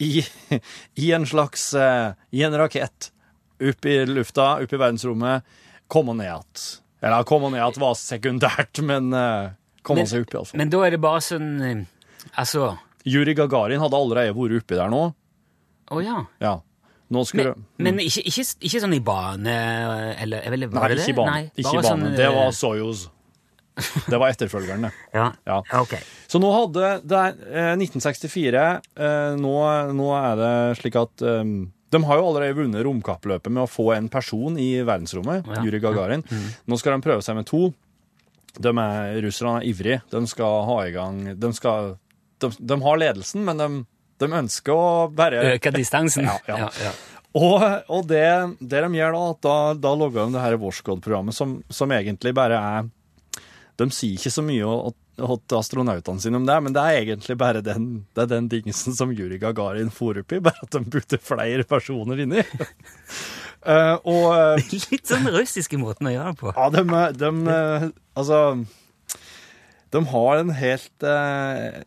i, 0.00 0.22
i 0.96 1.10
en 1.12 1.26
slags 1.28 1.72
eh, 1.76 2.12
I 2.32 2.44
en 2.46 2.56
rakett 2.56 3.10
opp 3.60 3.86
i 3.86 3.96
lufta, 4.08 4.54
opp 4.62 4.72
i 4.72 4.80
verdensrommet. 4.80 5.56
Komme 5.90 6.14
ned 6.16 6.30
igjen. 6.30 6.68
Eller 7.02 7.26
komme 7.28 7.50
ned 7.50 7.60
igjen 7.60 7.82
var 7.82 7.98
sekundært, 7.98 8.80
men 8.86 9.10
komme 9.82 10.06
seg 10.08 10.24
opp, 10.24 10.36
iallfall. 10.38 10.60
Men 10.62 10.70
da 10.72 10.84
er 10.86 10.94
det 10.94 11.02
bare 11.02 11.24
sånn 11.24 11.50
Altså 12.38 12.70
Juri 13.10 13.34
Gagarin 13.38 13.82
hadde 13.82 13.98
allerede 13.98 14.34
vært 14.36 14.58
oppi 14.62 14.78
der 14.78 14.90
nå. 14.92 15.04
Å 15.90 16.02
ja. 16.04 16.18
Ja. 16.42 16.56
Nå 17.10 17.24
skulle 17.26 17.56
Men, 17.82 17.96
men 17.96 18.04
ikke, 18.04 18.22
ikke, 18.30 18.44
ikke 18.68 18.80
sånn 18.84 18.94
i 18.94 19.00
bane, 19.02 19.54
eller 20.22 20.44
eller 20.46 20.68
Nei, 20.70 20.84
det 20.92 21.00
ikke 21.00 21.10
i 21.10 21.16
bane. 21.18 21.32
Nei, 21.32 21.48
ikke 21.58 21.72
i 21.72 21.80
bane. 21.80 21.88
sånn, 21.88 22.04
det 22.14 22.28
eh, 22.28 22.36
var 22.36 22.54
Soyuz. 22.54 23.08
Det 24.12 24.18
var 24.20 24.28
etterfølgeren, 24.34 24.82
det. 24.84 24.90
Ja. 25.16 25.30
Ja. 25.48 25.60
Ok. 25.80 25.94
Så 26.28 26.36
nå 26.42 26.50
hadde 26.52 26.88
det 27.06 27.16
er 27.16 27.36
eh, 27.48 27.70
1964 27.78 28.64
eh, 28.76 29.36
nå, 29.40 29.52
nå 29.96 30.08
er 30.18 30.34
det 30.40 30.50
slik 30.82 30.98
at 31.00 31.22
eh, 31.24 31.52
De 31.94 32.00
har 32.04 32.20
jo 32.20 32.26
allerede 32.28 32.58
vunnet 32.58 32.84
romkappløpet 32.84 33.48
med 33.54 33.62
å 33.64 33.70
få 33.70 33.86
en 33.96 34.10
person 34.12 34.58
i 34.60 34.68
verdensrommet, 34.84 35.48
Ja. 35.48 35.62
Juri 35.64 35.80
Gagarin. 35.82 36.26
Nå 36.68 36.78
skal 36.82 36.98
de 36.98 37.06
prøve 37.08 37.24
seg 37.24 37.38
med 37.40 37.48
to. 37.48 37.70
De 38.58 38.74
er, 38.74 39.16
russerne 39.24 39.62
er 39.62 39.66
ivrige. 39.70 40.02
De 40.12 40.20
skal 40.28 40.60
ha 40.68 40.76
i 40.84 40.92
gang 40.94 41.22
De, 41.40 41.52
skal, 41.56 41.94
de, 42.44 42.52
de 42.58 42.80
har 42.82 43.00
ledelsen, 43.00 43.44
men 43.46 43.60
de, 43.60 43.68
de 44.22 44.30
ønsker 44.40 44.74
å 44.74 45.08
bare 45.14 45.54
Øke 45.54 45.72
distansen. 45.74 46.28
Ja, 46.28 46.38
ja. 46.48 46.68
ja. 46.82 46.92
Og, 47.38 47.62
og 47.86 48.08
det, 48.10 48.26
det 48.58 48.80
de 48.82 48.98
gjør 48.98 49.14
da, 49.14 49.26
at 49.34 49.44
da, 49.46 49.58
da 49.78 49.92
logger 49.94 50.26
de 50.26 50.34
det 50.34 50.42
her 50.42 50.56
Vorskod-programmet, 50.58 51.36
som, 51.36 51.60
som 51.70 51.92
egentlig 51.94 52.32
bare 52.34 52.58
er 52.58 52.88
De 53.78 53.86
sier 53.94 54.18
ikke 54.18 54.32
så 54.34 54.42
mye 54.44 54.90
til 55.20 55.58
astronautene 55.58 56.22
sine 56.22 56.40
om 56.40 56.46
det, 56.48 56.56
men 56.64 56.74
det 56.74 56.82
er 56.82 57.02
egentlig 57.02 57.36
bare 57.38 57.60
den, 57.64 58.06
det 58.16 58.24
er 58.24 58.30
den 58.32 58.48
dingsen 58.50 58.96
som 58.96 59.12
Juri 59.12 59.38
Gagarin 59.38 59.92
for 59.92 60.18
opp 60.18 60.32
i, 60.32 60.40
bare 60.42 60.64
at 60.64 60.74
de 60.74 60.80
putter 60.90 61.20
flere 61.22 61.66
personer 61.68 62.22
inni. 62.24 62.42
uh, 63.68 63.96
og 64.14 64.58
Litt 64.72 65.12
sånn 65.12 65.28
russiske 65.30 65.78
måten 65.80 66.08
å 66.08 66.14
gjøre 66.14 66.32
det 66.32 66.40
på. 66.40 66.54
ja, 66.56 66.70
de, 66.72 67.04
de, 67.20 67.92
Altså 68.18 68.40
De 69.90 70.02
har 70.12 70.40
en 70.40 70.52
helt 70.54 71.06
eh, 71.06 71.80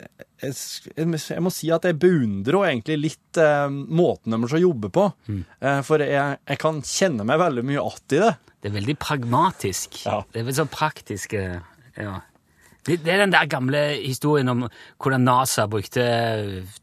jeg, 0.44 1.40
må 1.40 1.52
si 1.54 1.70
at 1.72 1.86
jeg 1.88 2.00
beundrer 2.02 2.68
egentlig 2.68 2.98
litt 3.00 3.40
eh, 3.40 3.70
måten 3.72 4.36
deres 4.36 4.58
å 4.58 4.64
jobbe 4.64 4.92
på. 4.94 5.06
Mm. 5.30 5.46
for 5.88 6.04
jeg, 6.04 6.42
jeg 6.50 6.60
kan 6.60 6.82
kjenne 6.84 7.24
meg 7.28 7.40
veldig 7.40 7.64
mye 7.70 7.86
att 7.88 8.18
i 8.18 8.20
det. 8.26 8.34
Det 8.62 8.70
er 8.72 8.76
veldig 8.78 8.98
pragmatisk. 9.00 10.04
Ja. 10.06 10.22
Det 10.32 10.40
er 10.42 10.46
veldig 10.48 10.60
sånn 10.62 10.72
praktisk. 10.72 11.34
ja. 11.36 12.14
det, 12.88 12.98
det 13.04 13.12
er 13.14 13.24
den 13.24 13.34
der 13.34 13.48
gamle 13.52 13.82
historien 14.04 14.52
om 14.52 14.66
hvordan 15.00 15.26
NASA 15.28 15.66
brukte 15.72 16.04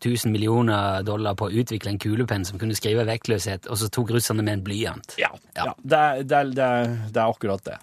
1000 0.00 0.32
millioner 0.32 1.04
dollar 1.04 1.36
på 1.36 1.48
å 1.48 1.54
utvikle 1.62 1.92
en 1.94 2.00
kulepenn 2.00 2.44
som 2.48 2.60
kunne 2.60 2.76
skrive 2.76 3.04
vektløshet, 3.08 3.68
og 3.68 3.80
så 3.80 3.88
tok 3.92 4.12
russerne 4.16 4.44
med 4.44 4.58
en 4.58 4.66
blyant. 4.66 5.16
Ja, 5.20 5.32
Ja. 5.56 5.72
det, 5.82 5.98
er, 5.98 6.22
det, 6.22 6.36
er, 6.36 6.52
det, 6.56 6.68
er, 6.68 6.94
det 7.16 7.26
akkurat 7.26 7.64
det. 7.68 7.80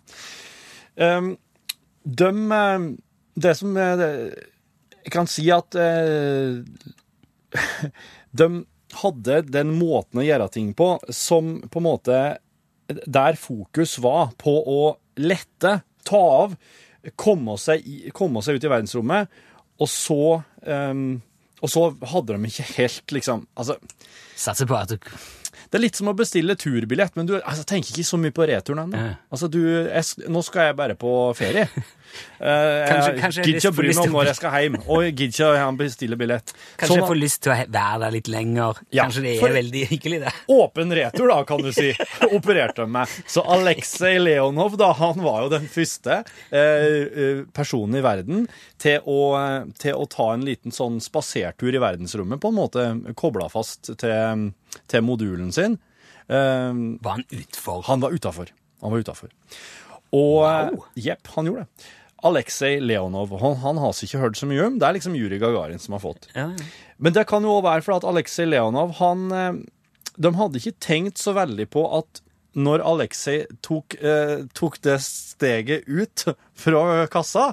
Um, 0.98 1.36
de 2.08 2.30
eh, 2.58 2.88
Det 3.38 3.54
som 3.58 3.76
er 3.78 4.02
Jeg 5.06 5.14
kan 5.14 5.30
si 5.30 5.46
at 5.54 5.78
eh, 5.78 6.64
De 8.40 8.50
hadde 8.98 9.42
den 9.52 9.76
måten 9.78 10.22
å 10.22 10.26
gjøre 10.26 10.50
ting 10.54 10.74
på 10.78 10.96
som 11.14 11.58
på 11.70 11.82
en 11.82 11.88
måte 11.88 12.18
Der 13.06 13.38
fokus 13.40 13.98
var 14.04 14.34
på 14.40 14.56
å 14.58 14.82
lette, 15.18 15.80
ta 16.08 16.20
av, 16.42 16.54
komme 17.20 17.58
seg, 17.60 17.84
komme 18.16 18.44
seg 18.46 18.60
ut 18.60 18.68
i 18.68 18.70
verdensrommet, 18.70 19.32
og 19.82 19.90
så 19.90 20.20
um, 20.62 21.18
og 21.58 21.72
så 21.74 21.88
hadde 22.14 22.36
de 22.36 22.50
ikke 22.52 22.68
helt, 22.78 23.14
liksom 23.16 23.48
Altså, 23.58 23.78
Satser 24.38 24.70
på 24.70 24.78
at 24.78 24.94
du 24.94 24.98
det 25.70 25.80
er 25.80 25.84
litt 25.84 26.00
som 26.00 26.12
å 26.12 26.16
bestille 26.18 26.56
turbillett, 26.60 27.16
men 27.18 27.30
du 27.30 27.36
altså, 27.40 27.66
tenker 27.68 27.94
ikke 27.94 28.08
så 28.08 28.20
mye 28.22 28.36
på 28.36 28.48
returen 28.50 28.86
ennå. 28.86 29.06
Ja. 29.10 29.14
Altså, 29.34 29.50
du, 29.52 29.62
jeg, 29.68 30.30
nå 30.32 30.44
skal 30.46 30.70
jeg 30.70 30.80
bare 30.80 30.98
på 31.00 31.14
ferie. 31.38 31.68
Kanskje- 32.38 33.14
jeg 33.14 33.22
kanskje 33.22 33.42
jeg 33.42 33.48
gidder 33.48 33.60
ikke 33.62 33.70
å 33.70 33.76
bry 33.78 33.90
meg 33.92 34.00
om 34.04 34.16
når 34.16 34.30
jeg 34.30 34.38
skal 34.40 34.54
hjem, 34.58 34.78
og 34.92 35.04
jeg 35.04 35.14
gidder 35.18 35.58
ikke 35.58 35.66
å 35.68 35.72
bestille 35.80 36.20
billett. 36.20 36.54
Kanskje 36.54 36.88
Sånn 36.92 37.02
jeg 37.02 37.10
får 37.12 37.20
lyst 37.20 37.42
til 37.44 37.54
å 37.54 37.58
være 37.58 38.00
der 38.04 38.14
litt 38.16 38.30
lenger. 38.32 38.82
Ja, 38.96 39.06
Kanskje 39.08 39.24
det 39.26 39.34
er 39.36 39.56
veldig 39.58 39.84
hyggelig, 39.92 40.20
det. 40.24 40.34
Åpen 40.58 40.96
retur, 40.98 41.28
da, 41.34 41.40
kan 41.50 41.64
du 41.66 41.72
si, 41.76 41.90
opererte 42.32 42.88
meg. 42.90 43.12
Så 43.30 43.44
Aleksej 43.58 44.22
Leonov, 44.24 44.78
da, 44.80 44.92
han 44.98 45.22
var 45.26 45.44
jo 45.46 45.52
den 45.58 45.68
første 45.72 46.22
eh, 46.22 46.62
eh, 46.62 47.44
personen 47.56 48.00
i 48.00 48.06
verden 48.06 48.48
til 48.82 49.04
å, 49.10 49.20
til 49.82 49.98
å 49.98 50.08
ta 50.12 50.32
en 50.36 50.46
liten 50.48 50.74
sånn 50.76 51.02
spasertur 51.04 51.76
i 51.76 51.82
verdensrommet, 51.82 52.42
på 52.42 52.54
en 52.54 52.58
måte 52.58 52.88
kobla 53.18 53.50
fast 53.52 53.92
til, 54.00 54.52
til 54.88 55.04
modulen 55.06 55.52
sin. 55.56 55.78
Eh, 56.28 56.74
Var 57.04 57.12
han 57.18 57.24
utfor? 57.30 57.84
Han 57.88 58.04
var 58.04 58.12
utafor. 58.16 58.52
Han 58.82 58.92
var 58.94 59.00
utafor. 59.06 59.32
Og 60.14 60.44
Wow. 60.44 60.84
Jepp, 60.96 61.28
han 61.36 61.50
gjorde 61.50 61.66
det. 61.66 61.88
Aleksej 62.28 62.80
Leonov 62.82 63.34
han, 63.40 63.56
han 63.62 63.78
har 63.78 63.94
vi 63.94 64.08
ikke 64.08 64.22
hørt 64.24 64.38
så 64.40 64.48
mye 64.50 64.64
om. 64.66 64.78
Det 64.82 64.88
er 64.88 64.96
liksom 64.98 65.16
Juri 65.16 65.38
Gagarin 65.42 65.80
som 65.82 65.94
har 65.94 66.02
fått. 66.02 66.30
Ja, 66.34 66.48
ja. 66.58 66.70
Men 66.98 67.14
det 67.14 67.28
kan 67.30 67.46
jo 67.46 67.60
òg 67.60 67.66
være 67.68 67.84
fordi 67.86 68.00
at 68.02 68.08
Aleksej 68.10 68.48
Leonov 68.50 68.96
han, 69.02 69.28
eh, 69.32 69.60
De 70.18 70.32
hadde 70.34 70.58
ikke 70.58 70.80
tenkt 70.82 71.22
så 71.22 71.36
veldig 71.38 71.68
på 71.70 71.84
at 72.00 72.24
når 72.58 72.82
Aleksej 72.82 73.44
tok, 73.62 73.94
eh, 74.02 74.48
tok 74.58 74.80
det 74.82 74.96
steget 75.06 75.86
ut 75.86 76.24
fra 76.58 77.06
kassa, 77.14 77.52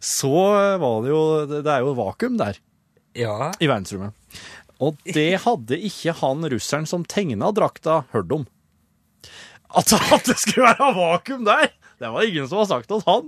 så 0.00 0.32
var 0.80 1.02
det 1.04 1.10
jo 1.12 1.22
Det 1.50 1.66
er 1.68 1.84
jo 1.84 1.92
vakuum 1.98 2.38
der 2.40 2.56
ja. 3.18 3.50
i 3.60 3.68
verdensrommet. 3.68 4.14
Og 4.84 4.98
det 5.06 5.40
hadde 5.42 5.78
ikke 5.88 6.14
han 6.20 6.46
russeren 6.52 6.86
som 6.86 7.06
tegna 7.08 7.50
drakta, 7.54 8.04
hørt 8.14 8.32
om. 8.34 8.46
At, 9.68 9.92
at 9.92 10.28
det 10.28 10.38
skulle 10.40 10.70
være 10.70 10.94
vakuum 10.96 11.44
der! 11.48 11.72
Det 11.98 12.12
var 12.14 12.22
ingen 12.22 12.46
som 12.46 12.60
har 12.60 12.68
sagt 12.70 12.86
til 12.92 13.02
han. 13.08 13.26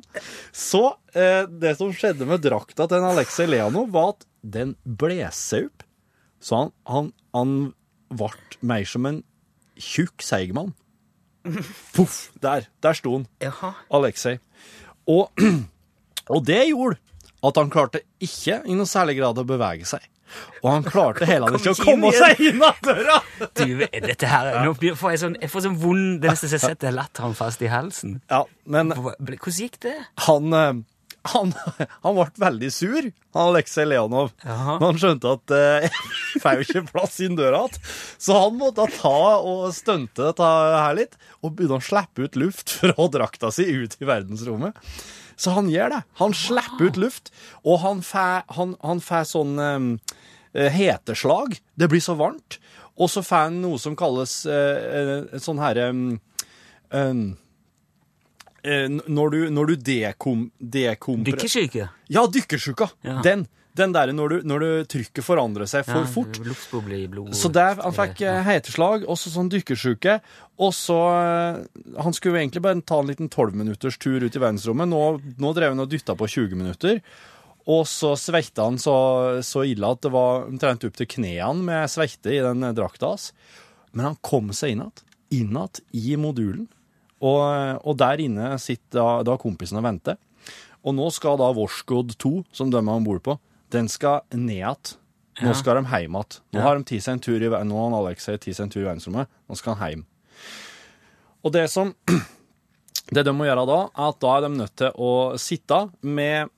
Så 0.54 0.82
eh, 1.18 1.42
det 1.50 1.74
som 1.80 1.90
skjedde 1.90 2.28
med 2.28 2.44
drakta 2.44 2.86
til 2.86 3.06
Aleksej 3.08 3.48
Leonov, 3.50 3.88
var 3.90 4.12
at 4.14 4.28
den 4.46 4.76
ble 4.84 5.24
seg 5.34 5.66
opp. 5.66 5.82
Så 6.40 6.56
han, 6.56 6.70
han, 6.86 7.10
han 7.34 7.56
ble 8.14 8.30
mer 8.62 8.86
som 8.88 9.08
en 9.10 9.20
tjukk 9.74 10.22
seigmann. 10.22 10.70
Poff! 11.96 12.30
Der, 12.40 12.68
der 12.84 12.96
sto 12.96 13.16
han. 13.18 13.26
Jaha. 13.42 13.74
Alexei. 13.90 14.38
Og, 15.10 15.34
og 16.34 16.46
det 16.46 16.62
gjorde 16.70 17.00
at 17.40 17.58
han 17.58 17.72
klarte 17.72 18.04
ikke 18.22 18.60
i 18.68 18.76
noe 18.76 18.88
særlig 18.88 19.18
grad 19.18 19.40
å 19.40 19.48
bevege 19.48 19.88
seg. 19.88 20.04
Og 20.60 20.68
han 20.70 20.86
klarte 20.86 21.26
heller 21.28 21.56
ikke 21.56 21.72
å 21.72 21.78
komme 21.80 22.12
seg 22.16 22.40
inn 22.50 22.62
av 22.66 22.78
døra! 22.84 23.18
Du, 23.56 23.64
dette 23.80 24.28
her 24.30 24.50
Nå 24.66 24.74
får 24.76 25.14
jeg 25.14 25.22
sånn, 25.24 25.36
jeg 25.40 25.50
får 25.52 25.66
sånn 25.66 25.76
vond 25.80 26.20
Det 26.22 26.30
neste 26.32 26.50
jeg 26.52 26.62
setter 26.62 26.94
latteren 26.94 27.36
fast 27.38 27.62
i 27.64 27.70
halsen. 27.72 28.18
Ja, 28.30 28.44
men 28.70 28.92
Hvordan 28.94 29.60
gikk 29.60 29.78
det? 29.84 29.96
han, 30.26 30.52
eh, 30.56 30.80
han, 31.32 31.52
han 32.04 32.16
ble 32.16 32.26
veldig 32.40 32.70
sur, 32.72 33.08
han 33.36 33.50
Aleksej 33.50 33.88
Leonov. 33.90 34.30
Men 34.44 34.84
han 34.86 35.00
skjønte 35.00 35.34
at 35.36 35.54
eh, 35.56 35.88
jeg 36.34 36.42
får 36.44 36.60
jo 36.60 36.66
ikke 36.68 36.84
plass 36.92 37.18
inn 37.24 37.38
døra 37.38 37.64
igjen. 37.66 37.88
Så 38.20 38.36
han 38.38 38.58
måtte 38.60 38.86
ta 38.96 39.16
og 39.40 39.66
stunte 39.76 40.30
dette 40.30 40.50
her 40.76 40.96
litt, 40.98 41.16
og 41.40 41.56
begynne 41.58 41.80
å 41.80 41.84
slippe 41.84 42.28
ut 42.28 42.38
luft 42.40 42.72
fra 42.80 43.08
drakta 43.12 43.52
si 43.54 43.68
ut 43.68 43.96
i 44.00 44.08
verdensrommet. 44.08 44.76
Så 45.40 45.54
han 45.56 45.70
gjør 45.72 45.94
det. 45.94 46.00
Han 46.20 46.34
slipper 46.36 46.90
ut 46.90 46.98
luft, 47.00 47.30
og 47.64 47.80
han 47.84 48.02
får, 48.04 48.42
han, 48.58 48.74
han 48.84 49.00
får 49.00 49.28
sånn 49.30 49.54
um, 49.56 49.92
heteslag. 50.52 51.56
Det 51.80 51.88
blir 51.88 52.04
så 52.04 52.16
varmt. 52.18 52.58
Og 53.00 53.08
så 53.08 53.22
får 53.24 53.46
han 53.46 53.60
noe 53.62 53.80
som 53.80 53.96
kalles 53.96 54.42
uh, 54.44 55.30
sånn 55.40 55.62
herre 55.62 55.88
um, 55.94 56.02
um, 56.92 57.22
uh, 58.66 58.88
når 58.90 59.32
du, 59.32 59.38
når 59.56 59.72
du 59.72 59.86
dekom, 59.88 60.44
dekompre... 60.60 61.32
Dykkersyke? 61.32 61.88
Ja, 62.12 62.26
dykkersjuka. 62.28 62.90
Ja. 63.06 63.22
Den. 63.24 63.46
Den 63.78 63.92
der 63.94 64.10
når, 64.12 64.32
du, 64.32 64.46
når 64.50 64.62
du 64.62 64.70
trykket 64.90 65.22
forandrer 65.24 65.68
seg 65.70 65.84
for 65.86 66.06
fort. 66.10 66.40
Luftboble 66.42 66.96
i 67.04 67.08
blod, 67.10 67.34
Så 67.38 67.50
der, 67.54 67.78
han 67.78 67.94
fikk 67.94 68.24
ja. 68.24 68.40
heteslag, 68.46 69.04
også 69.06 69.30
sånn 69.30 69.50
dykkersjuke. 69.52 70.16
Og 70.60 70.72
så 70.76 70.96
eh, 71.14 71.60
Han 72.02 72.16
skulle 72.16 72.36
jo 72.36 72.42
egentlig 72.42 72.64
bare 72.64 72.82
ta 72.82 72.98
en 73.00 73.10
liten 73.12 73.30
12 73.30 73.54
minutters 73.56 73.98
tur 74.02 74.18
ut 74.18 74.36
i 74.36 74.42
verdensrommet. 74.42 74.90
Nå, 74.90 75.04
nå 75.38 75.52
drev 75.56 75.76
han 75.76 75.84
og 75.84 75.92
dytta 75.92 76.16
på 76.18 76.28
20 76.28 76.58
minutter. 76.58 76.98
Og 77.70 77.84
så 77.86 78.16
sveita 78.18 78.66
han 78.66 78.80
så, 78.80 78.96
så 79.46 79.62
ille 79.68 79.86
at 79.86 80.02
det 80.02 80.12
var 80.14 80.48
omtrent 80.48 80.84
opp 80.88 80.96
til 80.98 81.08
knærne 81.14 81.62
med 81.68 81.92
sveite 81.92 82.32
i 82.34 82.42
den 82.42 82.66
eh, 82.66 82.74
drakta 82.76 83.12
hans. 83.14 83.30
Men 83.94 84.10
han 84.10 84.20
kom 84.24 84.50
seg 84.56 84.74
inn 84.74 84.84
igjen. 84.84 85.06
Inn 85.30 85.54
igjen 85.54 85.84
i 85.94 86.18
modulen. 86.18 86.66
Og, 87.20 87.38
og 87.84 87.96
der 88.00 88.22
inne 88.24 88.54
sitter 88.58 88.98
da, 88.98 89.08
da 89.28 89.38
kompisen 89.38 89.78
og 89.78 89.86
venter. 89.86 90.18
Og 90.80 90.96
nå 90.96 91.10
skal 91.12 91.36
da 91.40 91.50
Worsgood 91.52 92.16
2, 92.20 92.32
som 92.56 92.70
de 92.72 92.78
er 92.80 92.88
om 92.88 93.04
bord 93.04 93.20
på, 93.24 93.36
den 93.72 93.88
skal 93.92 94.24
ned 94.34 94.56
igjen. 94.58 94.96
Nå 95.40 95.54
skal 95.56 95.80
de 95.80 95.86
hjem 95.86 96.18
igjen. 96.18 96.40
Nå 96.54 96.64
har 96.64 96.76
de 96.76 96.86
tatt 96.88 97.06
seg 97.06 97.16
en 97.16 97.24
tur 97.24 97.40
i, 97.40 97.48
nå 97.48 97.82
har 97.84 97.98
Alexei 98.00 98.36
tatt 98.36 98.52
seg 98.52 98.66
en 98.66 98.74
tur 98.74 98.82
i 98.82 98.88
verdensrommet. 98.88 99.30
Nå 99.48 99.58
skal 99.58 99.78
han 99.78 99.94
hjem. 99.94 100.06
Og 101.44 101.54
det 101.56 101.66
som 101.72 101.94
Det 103.10 103.24
de 103.26 103.32
må 103.34 103.48
gjøre 103.48 103.66
da, 103.66 103.82
er 103.90 104.12
at 104.12 104.22
da 104.22 104.32
er 104.36 104.44
de 104.44 104.48
nødt 104.54 104.74
til 104.78 104.98
å 105.02 105.12
sitte 105.40 105.80
med 106.06 106.50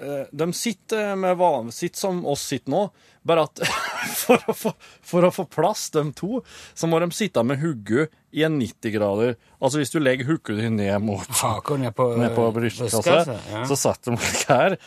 eh, 0.00 0.24
De 0.34 0.48
sitter 0.56 1.12
med 1.18 1.38
sitt 1.74 1.98
som 2.00 2.24
oss 2.26 2.48
sitter 2.50 2.72
nå, 2.74 2.80
bare 3.22 3.44
at 3.46 3.62
for 4.24 4.42
å, 4.50 4.56
få, 4.58 4.72
for 5.06 5.28
å 5.28 5.30
få 5.34 5.46
plass, 5.46 5.86
de 5.94 6.02
to, 6.18 6.40
så 6.74 6.90
må 6.90 6.98
de 6.98 7.08
sitte 7.14 7.44
med 7.46 7.62
hodet 7.62 8.08
i 8.34 8.42
en 8.42 8.58
90 8.58 8.94
grader. 8.96 9.36
Altså 9.62 9.80
hvis 9.80 9.94
du 9.94 10.00
legger 10.02 10.32
hodet 10.32 10.58
ditt 10.58 10.74
ned 10.74 10.98
mot 11.04 11.30
Haken 11.44 11.86
ned 11.86 11.94
på, 11.94 12.10
ned 12.18 12.34
på 12.34 12.48
brystkassa, 12.56 13.38
ja. 13.52 13.62
så 13.70 13.78
satt 13.78 14.10
de 14.10 14.18
slik 14.18 14.48
her 14.54 14.78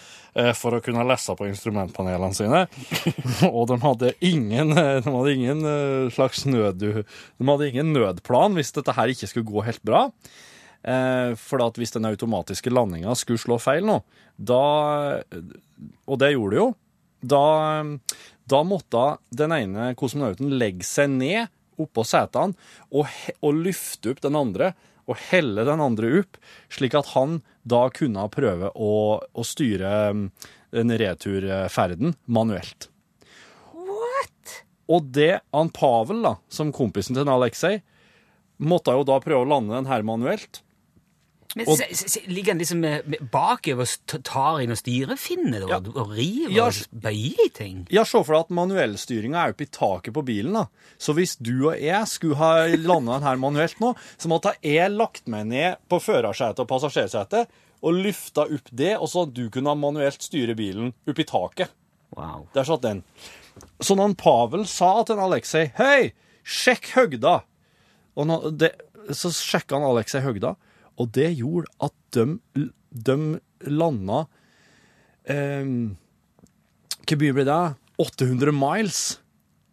for 0.58 0.78
å 0.78 0.82
kunne 0.84 1.06
lese 1.08 1.34
på 1.38 1.48
instrumentpanelene 1.50 2.36
sine. 2.38 2.66
og 3.50 3.68
de 3.72 3.80
hadde 3.82 4.14
ingen, 4.26 4.74
eh, 4.78 5.00
de 5.02 5.14
hadde 5.14 5.34
ingen 5.34 5.64
eh, 5.66 6.12
slags 6.14 6.46
nød... 6.50 6.84
De 6.84 7.48
hadde 7.50 7.70
ingen 7.72 7.94
nødplan 7.96 8.58
hvis 8.58 8.74
dette 8.76 8.96
her 8.98 9.14
ikke 9.14 9.30
skulle 9.32 9.50
gå 9.50 9.66
helt 9.66 9.84
bra. 9.88 10.08
Eh, 10.86 11.34
for 11.42 11.64
at 11.66 11.80
hvis 11.80 11.96
den 11.96 12.08
automatiske 12.10 12.74
landinga 12.74 13.16
skulle 13.18 13.42
slå 13.42 13.58
feil 13.62 13.88
nå, 13.88 14.02
da 14.38 14.62
Og 16.06 16.20
det 16.22 16.36
gjorde 16.36 16.54
det 16.54 16.60
jo. 16.62 16.68
Da, 17.28 17.46
da 18.46 18.60
måtte 18.62 19.06
den 19.34 19.56
ene 19.56 19.94
kosmonauten 19.98 20.54
legge 20.62 20.86
seg 20.86 21.10
ned 21.16 21.48
oppå 21.82 22.06
setene 22.06 22.54
og, 22.94 23.10
og 23.42 23.58
løfte 23.66 24.14
opp 24.14 24.22
den 24.22 24.38
andre 24.38 24.72
og 25.08 25.20
helle 25.30 25.64
den 25.68 25.82
andre 25.84 26.12
opp, 26.22 26.38
slik 26.74 26.96
at 26.98 27.14
han 27.14 27.40
da 27.68 27.88
kunne 27.96 28.28
prøve 28.34 28.72
å, 28.76 28.94
å 29.24 29.48
styre 29.48 29.92
mm, 30.14 30.24
den 30.76 30.96
returferden 31.00 32.16
manuelt. 32.26 32.90
What? 33.74 34.58
Og 34.92 35.10
det, 35.16 35.40
han 35.56 35.72
Pavel, 35.76 36.24
da, 36.26 36.38
som 36.52 36.74
kompisen 36.76 37.18
til 37.18 37.32
Alexei, 37.32 37.80
måtte 38.58 38.96
jo 38.96 39.06
da 39.08 39.20
prøve 39.24 39.46
å 39.46 39.52
lande 39.52 39.76
den 39.76 39.90
her 39.90 40.06
manuelt. 40.08 40.62
Men 41.56 41.66
Og- 41.68 41.80
Ligger 42.28 42.52
han 42.52 42.60
liksom 42.60 42.82
bakover 43.32 43.88
og 43.88 44.24
tar 44.24 44.60
inn 44.62 44.72
og 44.72 44.78
styrefinner 44.78 45.64
og, 45.64 45.70
Ja. 45.70 45.78
og 46.02 46.10
river 46.12 46.52
Ja, 46.52 46.66
og 46.68 46.74
bøyer 47.02 47.46
i 47.46 47.50
ting? 47.50 47.88
Ja, 47.90 48.04
se 48.04 48.22
for 48.24 48.34
deg 48.36 48.40
at 48.46 48.50
manuellstyringa 48.50 49.46
er 49.48 49.54
oppe 49.54 49.64
i 49.64 49.66
taket 49.72 50.14
på 50.14 50.26
bilen. 50.26 50.54
da. 50.54 50.66
Så 51.00 51.14
hvis 51.16 51.38
du 51.42 51.70
og 51.70 51.80
jeg 51.80 52.06
skulle 52.08 52.36
ha 52.36 52.68
landa 52.76 53.14
den 53.14 53.24
her 53.24 53.36
manuelt 53.38 53.80
nå, 53.80 53.96
så 54.18 54.28
måtte 54.28 54.54
jeg 54.62 54.92
lagt 54.92 55.26
meg 55.28 55.48
ned 55.48 55.78
på 55.90 56.00
førersetet 56.04 56.60
og 56.60 56.68
passasjersetet 56.68 57.48
og 57.82 57.94
løfta 57.94 58.42
opp 58.54 58.70
det, 58.74 58.98
og 58.98 59.08
så 59.08 59.26
du 59.32 59.50
kunne 59.50 59.76
manuelt 59.78 60.20
styre 60.22 60.56
bilen 60.56 60.94
opp 61.08 61.20
i 61.20 61.24
taket. 61.24 61.70
Wow. 62.16 62.48
Der 62.54 62.64
satt 62.64 62.82
den. 62.82 63.04
Så 63.82 63.96
når 63.96 64.16
Pavel 64.18 64.66
sa 64.68 65.04
til 65.04 65.16
en 65.18 65.24
Alexei 65.32 65.72
Hei, 65.78 66.12
sjekk 66.44 66.92
høgda! 66.94 67.44
Og 68.18 68.58
det, 68.58 68.74
så 69.12 69.30
sjekka 69.32 69.80
han 69.80 69.84
Alexei 69.84 70.22
høgda, 70.22 70.56
og 70.98 71.12
det 71.16 71.32
gjorde 71.38 71.70
at 71.84 71.94
de, 72.18 72.68
de 72.92 73.18
landa 73.70 74.24
eh, 75.30 75.70
Hvor 77.08 77.22
mye 77.22 77.38
ble 77.38 77.46
det? 77.48 77.62
800 77.98 78.54
miles. 78.54 79.00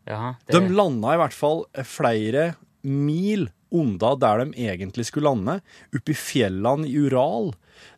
Ja, 0.08 0.34
det, 0.46 0.56
De 0.56 0.72
landa 0.72 1.14
i 1.14 1.20
hvert 1.20 1.36
fall 1.36 1.64
flere 1.84 2.54
mil 2.84 3.48
unna 3.74 4.14
der 4.20 4.44
de 4.44 4.64
egentlig 4.68 5.06
skulle 5.08 5.32
lande, 5.32 5.58
oppe 5.94 6.12
i 6.12 6.16
fjellene 6.16 6.88
i 6.88 6.96
Ural. 7.06 7.52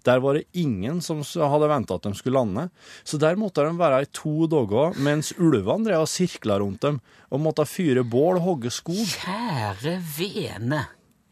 Der 0.06 0.22
var 0.24 0.38
det 0.38 0.46
ingen 0.56 1.02
som 1.04 1.20
hadde 1.20 1.68
venta 1.68 1.98
at 1.98 2.06
de 2.06 2.14
skulle 2.16 2.38
lande. 2.38 2.68
Så 3.04 3.20
der 3.20 3.36
måtte 3.38 3.66
de 3.66 3.76
være 3.76 4.02
i 4.06 4.10
to 4.14 4.48
dager 4.50 4.96
mens 5.04 5.34
ulvene 5.36 5.90
drev 5.90 6.06
og 6.06 6.10
sirkla 6.10 6.58
rundt 6.62 6.86
dem 6.86 7.00
og 7.28 7.42
måtte 7.44 7.66
fyre 7.68 8.06
bål 8.06 8.40
og 8.40 8.46
hogge 8.46 8.72
skog. 8.72 9.02
Kjære 9.18 9.98
vene. 10.16 10.86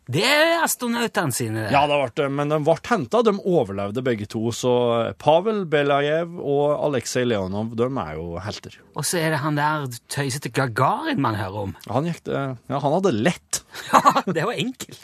Det 0.05 0.21
er 0.21 0.59
astronautene 0.61 1.33
sine. 1.33 1.63
det. 1.65 1.71
Ja, 1.73 1.87
det 1.89 1.97
ble, 2.13 2.27
men 2.29 2.51
de 2.53 2.59
ble 2.61 2.75
henta. 2.85 3.23
De 3.25 3.33
overlevde 3.41 4.03
begge 4.05 4.27
to. 4.29 4.43
Så 4.53 4.73
Pavel 5.17 5.63
Belajev 5.65 6.35
og 6.45 6.75
Aleksej 6.91 7.25
Leonov 7.25 7.73
de 7.79 7.89
er 7.89 8.19
jo 8.19 8.35
helter. 8.45 8.77
Og 8.93 9.07
så 9.09 9.23
er 9.23 9.33
det 9.33 9.41
han 9.41 9.57
der 9.57 9.89
tøysete 10.13 10.53
Gagarin 10.53 11.23
man 11.25 11.39
hører 11.41 11.71
om. 11.71 11.73
Han, 11.89 12.11
gikk 12.11 12.29
ja, 12.29 12.53
han 12.69 12.99
hadde 12.99 13.15
lett. 13.17 13.63
Ja, 13.95 14.21
det 14.29 14.45
var 14.45 14.53
enkelt. 14.61 15.01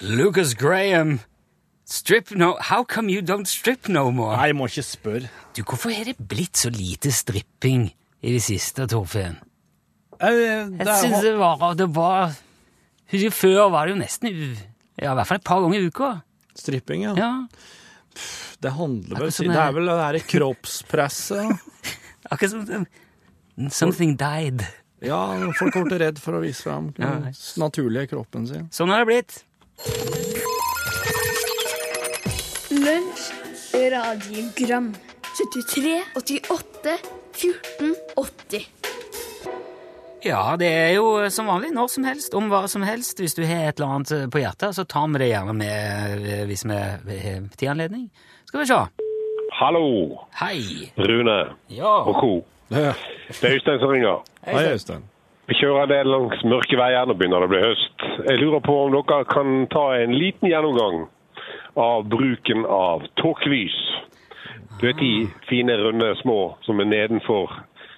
Lucas 0.00 0.54
Graham. 0.54 1.20
Strip 1.84 2.30
no 2.30 2.56
How 2.60 2.84
come 2.84 3.08
you 3.08 3.22
don't 3.22 3.46
strip 3.48 3.88
no 3.88 4.10
more? 4.10 4.36
Nei, 4.36 4.50
jeg 4.50 4.56
må 4.56 4.66
ikke 4.68 4.84
spørre. 4.84 5.30
Du, 5.56 5.62
Hvorfor 5.62 5.92
er 5.92 6.10
det 6.10 6.16
blitt 6.20 6.60
så 6.60 6.70
lite 6.72 7.12
stripping 7.12 7.88
i 8.22 8.32
det 8.34 8.42
siste, 8.42 8.86
Torfinn? 8.90 9.36
Eh, 10.18 10.68
Jeg 10.78 10.94
synes 11.04 11.22
det 11.22 11.34
var, 11.38 11.74
det 11.78 11.86
var 11.94 12.32
Husker 13.12 13.30
Før 13.30 13.68
var 13.70 13.86
det 13.86 13.94
jo 13.94 14.00
nesten 14.02 14.32
ja, 14.98 15.12
i 15.12 15.14
hvert 15.14 15.28
fall 15.30 15.38
et 15.38 15.44
par 15.46 15.60
ganger 15.62 15.78
i 15.78 15.86
uka. 15.92 16.08
Stripping, 16.58 17.04
ja. 17.06 17.12
Ja, 17.14 17.28
Det 18.60 18.72
handler 18.74 19.20
vel 19.22 19.30
sånn, 19.30 19.52
Det 19.54 19.60
er 19.62 19.72
vel 19.76 19.86
det 19.86 19.94
derre 20.00 20.22
kroppspresset. 20.26 21.52
Akkurat 22.34 22.50
som 22.50 22.86
Something 23.70 24.16
died. 24.18 24.66
Ja, 25.06 25.20
folk 25.58 25.78
ble 25.86 26.00
redd 26.02 26.18
for 26.18 26.34
å 26.34 26.42
vise 26.42 26.66
fram 26.66 26.90
Ja. 26.98 27.12
den 27.22 27.30
naturlige 27.62 28.08
kroppen 28.10 28.46
sin. 28.50 28.66
Sånn 28.74 28.90
har 28.90 29.04
det 29.04 29.08
blitt. 29.12 29.38
Lunsj, 32.74 33.30
radiogram 33.94 34.90
73, 35.38 36.02
88, 36.18 36.96
14, 37.34 37.94
80 38.16 38.66
Ja, 40.26 40.56
det 40.58 40.66
er 40.66 40.92
jo 40.96 41.04
som 41.30 41.46
vanlig 41.46 41.70
når 41.74 41.90
som 41.92 42.04
helst, 42.08 42.34
om 42.34 42.48
hva 42.50 42.64
som 42.68 42.82
helst. 42.82 43.20
Hvis 43.22 43.36
du 43.38 43.44
har 43.46 43.68
et 43.68 43.78
eller 43.78 43.92
annet 43.98 44.12
eh, 44.16 44.24
på 44.32 44.40
hjertet, 44.42 44.74
så 44.74 44.84
tar 44.84 45.06
vi 45.14 45.20
det 45.22 45.28
gjerne 45.30 45.54
med 45.56 46.24
eh, 46.26 46.42
hvis 46.48 46.64
vi 46.66 46.74
har 46.74 47.46
tid 47.56 47.68
anledning. 47.70 48.08
Skal 48.48 48.64
vi 48.64 48.66
se. 48.72 48.80
Hallo, 49.60 49.84
Hei. 50.40 50.90
Rune 50.98 51.38
Ja. 51.72 51.94
og 52.02 52.18
co. 52.20 52.32
Ja. 52.70 52.92
Det 53.28 53.44
er 53.48 53.54
Øystein 53.56 53.78
som 53.80 53.90
ringer. 53.94 54.20
Hei, 54.44 54.66
Øystein. 54.74 55.04
Vi 55.48 55.54
kjører 55.56 55.86
en 55.86 55.92
del 55.94 56.10
langs 56.12 56.42
mørke 56.44 56.76
veier, 56.76 57.06
nå 57.08 57.14
begynner 57.16 57.40
det 57.40 57.48
å 57.48 57.52
bli 57.54 57.62
høst. 57.62 58.02
Jeg 58.28 58.40
lurer 58.42 58.60
på 58.66 58.74
om 58.84 58.92
dere 58.92 59.22
kan 59.30 59.54
ta 59.72 59.86
en 59.96 60.12
liten 60.18 60.50
gjennomgang 60.50 61.06
av 61.80 62.04
bruken 62.10 62.66
av 62.68 63.06
tåkelys 63.22 63.78
Du 64.78 64.86
vet 64.86 64.98
de 64.98 65.28
fine, 65.48 65.74
runde, 65.76 66.16
små 66.20 66.58
som 66.62 66.80
er 66.80 66.86
nedenfor, 66.86 67.50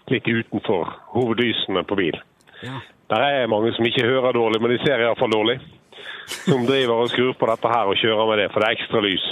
litt 0.08 0.28
utenfor 0.28 0.88
hovedlysene 1.12 1.84
på 1.84 1.98
bil. 1.98 2.16
Ja. 2.64 2.80
Der 3.12 3.24
er 3.26 3.50
mange 3.52 3.72
som 3.76 3.86
ikke 3.86 4.06
hører 4.06 4.32
dårlig, 4.32 4.62
men 4.62 4.72
de 4.72 4.78
ser 4.84 5.02
iallfall 5.02 5.32
dårlig. 5.32 5.58
Som 6.30 6.64
driver 6.66 7.02
og 7.02 7.10
skrur 7.10 7.34
på 7.36 7.48
dette 7.50 7.68
her 7.68 7.90
og 7.90 7.98
kjører 8.00 8.28
med 8.30 8.38
det, 8.40 8.48
for 8.52 8.62
det 8.62 8.68
er 8.68 8.78
ekstra 8.78 9.02
lys. 9.04 9.26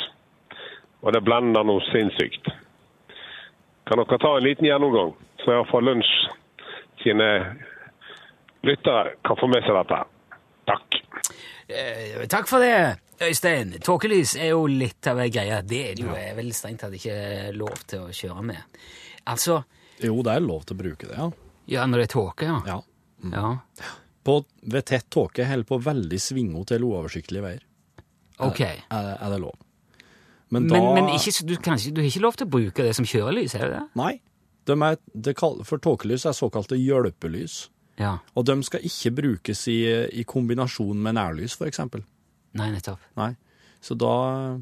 Og 1.03 1.15
det 1.15 1.25
blender 1.25 1.65
noe 1.65 1.85
sinnssykt. 1.89 2.51
Kan 3.89 4.03
dere 4.03 4.21
ta 4.21 4.35
en 4.37 4.45
liten 4.45 4.69
gjennomgang, 4.69 5.15
så 5.41 5.55
iallfall 5.55 5.89
Lunsj 5.89 6.13
sine 7.01 7.29
lyttere 8.67 9.15
kan 9.25 9.39
få 9.41 9.49
med 9.49 9.65
seg 9.65 9.79
dette. 9.79 10.03
Takk. 10.69 10.99
Eh, 11.69 12.27
takk 12.29 12.51
for 12.51 12.61
det, 12.61 12.99
Øystein. 13.21 13.73
Tåkelys 13.83 14.37
er 14.39 14.53
jo 14.53 14.67
litt 14.71 15.07
av 15.11 15.19
ei 15.23 15.29
greie. 15.35 15.61
Det 15.67 15.81
er 15.91 15.97
det 15.99 16.05
jo 16.07 16.15
er 16.15 16.37
vel 16.39 16.53
strengt 16.55 16.85
tatt 16.85 16.95
ikke 16.95 17.17
lov 17.57 17.81
til 17.91 18.07
å 18.07 18.13
kjøre 18.15 18.45
med. 18.47 18.79
Altså, 19.29 19.63
Jo, 20.01 20.21
det 20.23 20.37
er 20.37 20.45
lov 20.45 20.63
til 20.69 20.77
å 20.77 20.79
bruke 20.79 21.09
det, 21.09 21.17
ja. 21.19 21.31
ja, 21.67 21.87
når 21.87 21.99
det 21.99 22.05
er 22.07 22.13
tåke, 22.15 22.47
ja. 22.47 22.59
ja. 22.69 22.77
ja. 23.35 23.49
På, 24.25 24.37
ved 24.63 24.87
tett 24.87 25.09
tåke 25.11 25.47
holder 25.49 25.67
på 25.67 25.81
veldig 25.83 26.21
svingete 26.23 26.77
eller 26.77 26.87
uoversiktlige 26.87 27.43
veier 27.43 27.65
Ok. 28.45 28.61
er, 28.63 29.09
er 29.19 29.33
det 29.35 29.41
lov. 29.43 29.57
Men 30.55 30.69
da 30.71 30.79
Men, 30.79 30.95
men 30.95 31.11
ikke, 31.17 31.33
du, 31.45 31.57
kanskje, 31.61 31.91
du 31.93 32.01
har 32.01 32.07
ikke 32.09 32.23
lov 32.23 32.39
til 32.39 32.47
å 32.47 32.53
bruke 32.55 32.87
det 32.87 32.95
som 32.97 33.05
kjørelys, 33.09 33.57
er 33.59 33.67
det 33.67 33.73
det? 33.75 33.83
Nei. 33.99 34.13
De 34.69 34.77
er, 34.85 35.01
de 35.27 35.35
kall, 35.35 35.59
for 35.67 35.83
tåkelys 35.83 36.25
er 36.29 36.37
såkalte 36.37 36.79
hjelpelys. 36.79 37.65
Ja. 37.99 38.19
Og 38.39 38.47
de 38.47 38.55
skal 38.63 38.85
ikke 38.87 39.11
brukes 39.19 39.65
i, 39.73 39.81
i 40.15 40.25
kombinasjon 40.29 41.03
med 41.03 41.19
nærlys, 41.19 41.57
for 41.59 41.67
eksempel. 41.67 42.05
Nei, 42.55 42.71
nettopp. 42.73 42.99
Nei. 43.17 43.37
Så 43.81 43.95
da 43.97 44.59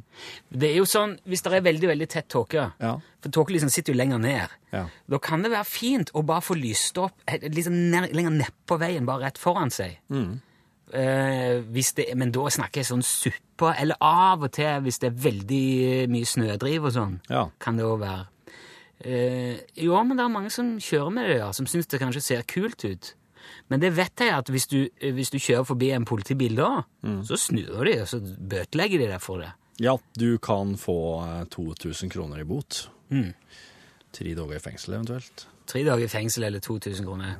Det 0.53 0.71
er 0.73 0.77
jo 0.77 0.85
sånn, 0.85 1.19
hvis 1.27 1.41
det 1.43 1.53
er 1.53 1.61
veldig, 1.65 1.89
veldig 1.89 2.09
tett 2.09 2.29
tåke, 2.29 2.73
Ja. 2.81 2.99
for 3.23 3.31
tåkelysen 3.31 3.71
sitter 3.71 3.93
jo 3.95 3.99
lenger 3.99 4.19
ned, 4.21 4.49
Ja. 4.73 4.89
da 5.09 5.19
kan 5.19 5.43
det 5.43 5.51
være 5.53 5.65
fint 5.65 6.11
å 6.13 6.25
bare 6.27 6.41
få 6.43 6.55
lyst 6.61 6.99
opp 6.99 7.13
eh, 7.27 7.39
liksom 7.49 7.73
ned, 7.91 8.13
lenger 8.13 8.31
nedpå 8.45 8.79
veien, 8.79 9.07
bare 9.07 9.23
rett 9.23 9.39
foran 9.39 9.71
seg. 9.71 9.97
Eh, 10.93 11.63
hvis 11.73 11.95
det, 11.95 12.15
men 12.17 12.31
da 12.31 12.45
snakker 12.53 12.77
jeg 12.83 12.87
sånn 12.87 13.03
suppe, 13.03 13.73
eller 13.77 13.97
av 14.01 14.45
og 14.47 14.53
til 14.53 14.81
hvis 14.85 15.01
det 15.03 15.09
er 15.11 15.17
veldig 15.31 16.09
mye 16.13 16.25
snødriv 16.29 16.85
og 16.87 16.93
sånn, 16.93 17.21
Ja. 17.29 17.49
kan 17.59 17.77
det 17.77 17.85
òg 17.85 17.99
være. 18.01 18.27
Eh, 19.05 19.59
jo, 19.77 20.03
men 20.05 20.17
det 20.17 20.25
er 20.25 20.29
mange 20.29 20.51
som 20.51 20.79
kjører 20.79 21.13
med 21.13 21.27
det, 21.29 21.39
ja, 21.39 21.51
som 21.53 21.67
syns 21.67 21.87
det 21.89 22.01
kanskje 22.01 22.23
ser 22.23 22.43
kult 22.43 22.85
ut. 22.85 23.15
Men 23.73 23.83
det 23.83 23.93
vet 23.97 24.23
jeg 24.23 24.31
at 24.31 24.51
hvis 24.53 24.69
du, 24.71 24.79
hvis 25.03 25.33
du 25.35 25.39
kjører 25.43 25.67
forbi 25.67 25.91
en 25.97 26.07
politibil 26.07 26.55
da, 26.59 26.85
så 27.27 27.39
snur 27.41 27.83
de, 27.89 27.97
og 28.05 28.11
så 28.11 28.21
bøtelegger 28.23 29.03
de 29.03 29.09
deg 29.11 29.23
for 29.25 29.43
det. 29.43 29.53
Ja, 29.83 29.97
du 30.17 30.39
kan 30.39 30.77
få 30.81 30.97
eh, 31.27 31.43
2000 31.53 32.13
kroner 32.15 32.41
i 32.41 32.47
bot. 32.49 32.87
Mm. 33.13 33.35
Tre 34.17 34.33
dager 34.39 34.57
i 34.57 34.63
fengsel 34.63 34.97
eventuelt. 34.97 35.47
Tre 35.69 35.83
dager 35.85 36.07
i 36.07 36.09
fengsel 36.09 36.47
eller 36.47 36.63
2000 36.65 37.05
kroner. 37.05 37.35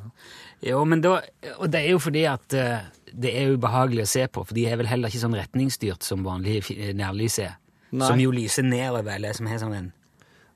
Jo, 0.67 0.83
men 0.85 1.01
da, 1.05 1.21
og 1.57 1.71
det 1.73 1.81
er 1.81 1.95
jo 1.95 2.03
fordi 2.03 2.27
at 2.29 2.57
eh, 2.59 2.91
det 3.15 3.33
er 3.33 3.55
ubehagelig 3.55 4.05
å 4.05 4.11
se 4.11 4.27
på, 4.29 4.45
for 4.45 4.59
de 4.59 4.67
er 4.69 4.77
vel 4.81 4.91
heller 4.91 5.13
ikke 5.13 5.23
sånn 5.23 5.39
retningsstyrt 5.39 6.05
som 6.05 6.27
vanlig 6.27 6.61
nærlys 6.99 7.39
er. 7.47 7.57
Som 7.97 8.21
jo 8.21 8.35
lyser 8.35 8.67
nedover, 8.67 9.15
eller 9.15 9.37
som 9.37 9.49
har 9.49 9.63
sånn 9.63 9.77
en 9.79 9.93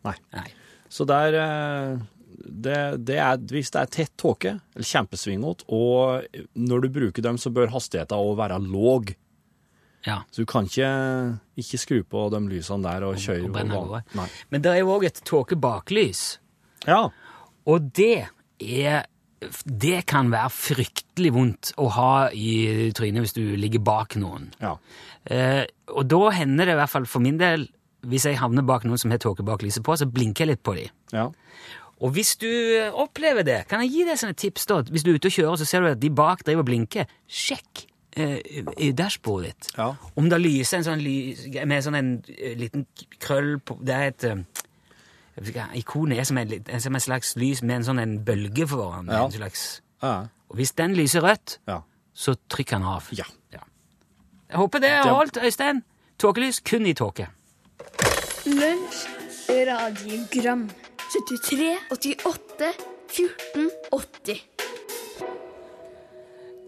Nei. 0.01 0.15
Nei. 0.33 0.47
Så 0.89 1.05
der, 1.05 1.35
eh, 1.37 1.99
det, 2.51 2.77
det 3.07 3.17
er, 3.23 3.41
hvis 3.51 3.71
det 3.75 3.81
er 3.81 3.91
tett 3.95 4.13
tåke, 4.21 4.57
eller 4.75 4.89
kjempesvingete, 4.91 5.67
og 5.73 6.27
når 6.59 6.85
du 6.85 6.89
bruker 6.99 7.25
dem, 7.25 7.39
så 7.41 7.53
bør 7.55 7.73
hastigheten 7.75 8.19
òg 8.19 8.37
være 8.41 8.59
låg. 8.65 9.15
Ja. 10.07 10.23
Så 10.33 10.43
du 10.43 10.49
kan 10.49 10.65
ikke, 10.69 10.91
ikke 11.61 11.79
skru 11.81 11.99
på 12.09 12.27
de 12.33 12.41
lysene 12.49 12.87
der 12.89 13.05
og 13.05 13.19
kjøre 13.21 13.49
og 13.51 13.57
over. 13.61 13.77
over. 13.77 14.05
Nei. 14.17 14.29
Men 14.51 14.63
det 14.65 14.73
er 14.73 14.83
jo 14.83 14.95
òg 14.97 15.05
et 15.11 15.21
tåkebaklys. 15.29 16.23
Ja. 16.89 17.07
Og 17.69 17.91
det 17.97 18.27
er 18.61 19.07
Det 19.65 20.03
kan 20.05 20.29
være 20.29 20.51
fryktelig 20.53 21.31
vondt 21.33 21.71
å 21.81 21.87
ha 21.97 22.29
i 22.29 22.91
trynet 22.93 23.25
hvis 23.25 23.33
du 23.39 23.57
ligger 23.57 23.81
bak 23.81 24.19
noen. 24.21 24.51
ja. 24.61 24.75
Eh, 25.25 25.65
og 25.93 26.07
da 26.09 26.31
hender 26.33 26.69
det 26.69 26.75
i 26.75 26.79
hvert 26.81 26.93
fall 26.93 27.07
for 27.09 27.25
min 27.25 27.39
del, 27.41 27.67
hvis 28.09 28.25
jeg 28.29 28.39
havner 28.41 28.65
bak 28.65 28.85
noen 28.85 29.01
som 29.01 29.11
har 29.13 29.21
tåkebaklyset 29.21 29.85
på, 29.85 29.97
så 29.97 30.07
blinker 30.09 30.45
jeg 30.45 30.51
litt 30.55 30.63
på 30.65 30.75
dem. 30.77 30.93
Ja. 31.13 31.27
Og 32.01 32.15
hvis 32.17 32.37
du 32.41 32.49
opplever 32.97 33.45
det, 33.45 33.59
kan 33.69 33.83
jeg 33.85 33.93
gi 33.93 34.05
deg 34.09 34.17
sånne 34.21 34.37
tips 34.41 34.67
da? 34.71 34.79
Hvis 34.89 35.05
du 35.05 35.11
er 35.13 35.19
ute 35.21 35.29
og 35.29 35.35
kjører, 35.37 35.61
så 35.61 35.67
ser 35.69 35.85
du 35.85 35.91
at 35.91 36.01
de 36.01 36.09
bak 36.17 36.45
driver 36.47 36.65
og 36.65 36.71
blinker. 36.71 37.11
Sjekk 37.29 37.83
eh, 38.17 38.39
i 38.81 38.89
dashbordet 38.97 39.51
ditt. 39.53 39.69
Ja. 39.77 39.91
Om 40.17 40.31
det 40.33 40.39
lyser 40.41 40.81
en 40.81 40.87
sånn 40.89 41.05
lys, 41.05 41.45
med 41.69 41.85
sånn 41.85 41.99
en 42.01 42.11
eh, 42.33 42.57
liten 42.59 42.87
krøll 43.21 43.59
på 43.61 43.77
Det 43.85 43.99
er 43.99 44.15
et 44.15 44.27
eh, 44.31 44.43
Ikonet 45.79 46.21
er 46.21 46.27
som 46.29 46.41
en, 46.41 46.51
som 46.83 46.97
en 46.97 47.01
slags 47.05 47.35
lys 47.41 47.63
med 47.63 47.79
en 47.79 47.87
sånn 47.93 48.01
en 48.03 48.17
bølge 48.25 48.67
foran. 48.69 49.09
Ja. 49.09 49.27
En 49.29 49.37
slags, 49.37 49.69
Ja. 50.03 50.17
og 50.49 50.57
hvis 50.57 50.73
den 50.77 50.97
lyser 50.97 51.25
rødt, 51.25 51.59
ja. 51.69 51.83
så 52.17 52.35
trykk 52.49 52.75
den 52.75 52.89
av. 52.89 53.13
Ja. 53.13 53.29
Jeg 54.51 54.59
håper 54.59 54.83
det 54.83 54.91
har 54.91 55.15
holdt, 55.15 55.37
Øystein. 55.39 55.85
Tåkelys 56.19 56.59
kun 56.67 56.89
i 56.91 56.93
tåke. 56.99 57.29
Lunsj, 58.51 59.05
radiogram 59.49 60.67
73, 61.11 61.77
88, 61.91 62.65
14, 63.09 63.71
80 63.91 64.43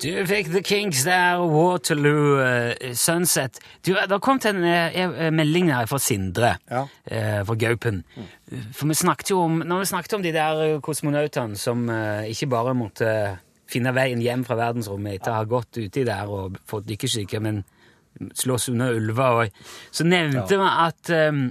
Du 0.03 0.09
fikk 0.27 0.49
The 0.51 0.63
Kinks 0.67 1.05
der, 1.07 1.39
Waterloo, 1.47 2.41
uh, 2.43 2.95
Sunset. 2.99 3.61
Du, 3.87 3.95
Det 3.95 4.19
kom 4.23 4.41
til 4.43 4.57
en 4.57 4.65
eh, 4.67 4.97
eh, 4.99 5.31
melding 5.31 5.71
her 5.71 5.87
fra 5.87 5.99
Sindre, 6.03 6.57
Ja. 6.71 6.83
uh, 6.83 7.45
fra 7.47 7.55
Gaupen. 7.55 8.03
For 8.73 8.91
vi 8.91 8.95
snakket 8.99 9.31
jo 9.31 9.45
om, 9.45 9.63
når 9.63 9.79
vi 9.79 9.91
snakket 9.93 10.15
om 10.19 10.23
de 10.27 10.33
der 10.35 10.63
eh, 10.65 10.81
kosmonautene 10.83 11.57
som 11.57 11.87
eh, 11.89 12.27
ikke 12.35 12.51
bare 12.51 12.75
måtte 12.75 13.39
finne 13.71 13.95
veien 13.95 14.21
hjem 14.21 14.43
fra 14.45 14.59
verdensrommet 14.59 15.21
etter 15.21 15.31
å 15.33 15.39
ha 15.39 15.45
gått 15.49 15.79
uti 15.79 16.03
der 16.05 16.27
og 16.29 16.59
fått 16.67 16.91
dykkersyke, 16.91 17.39
men 17.41 17.63
slåss 18.37 18.69
under 18.75 18.99
ulver. 18.99 19.45
Og, 19.47 19.63
så 19.95 20.05
nevnte 20.05 20.59
vi 20.59 20.67
at 20.89 21.15
eh, 21.15 21.45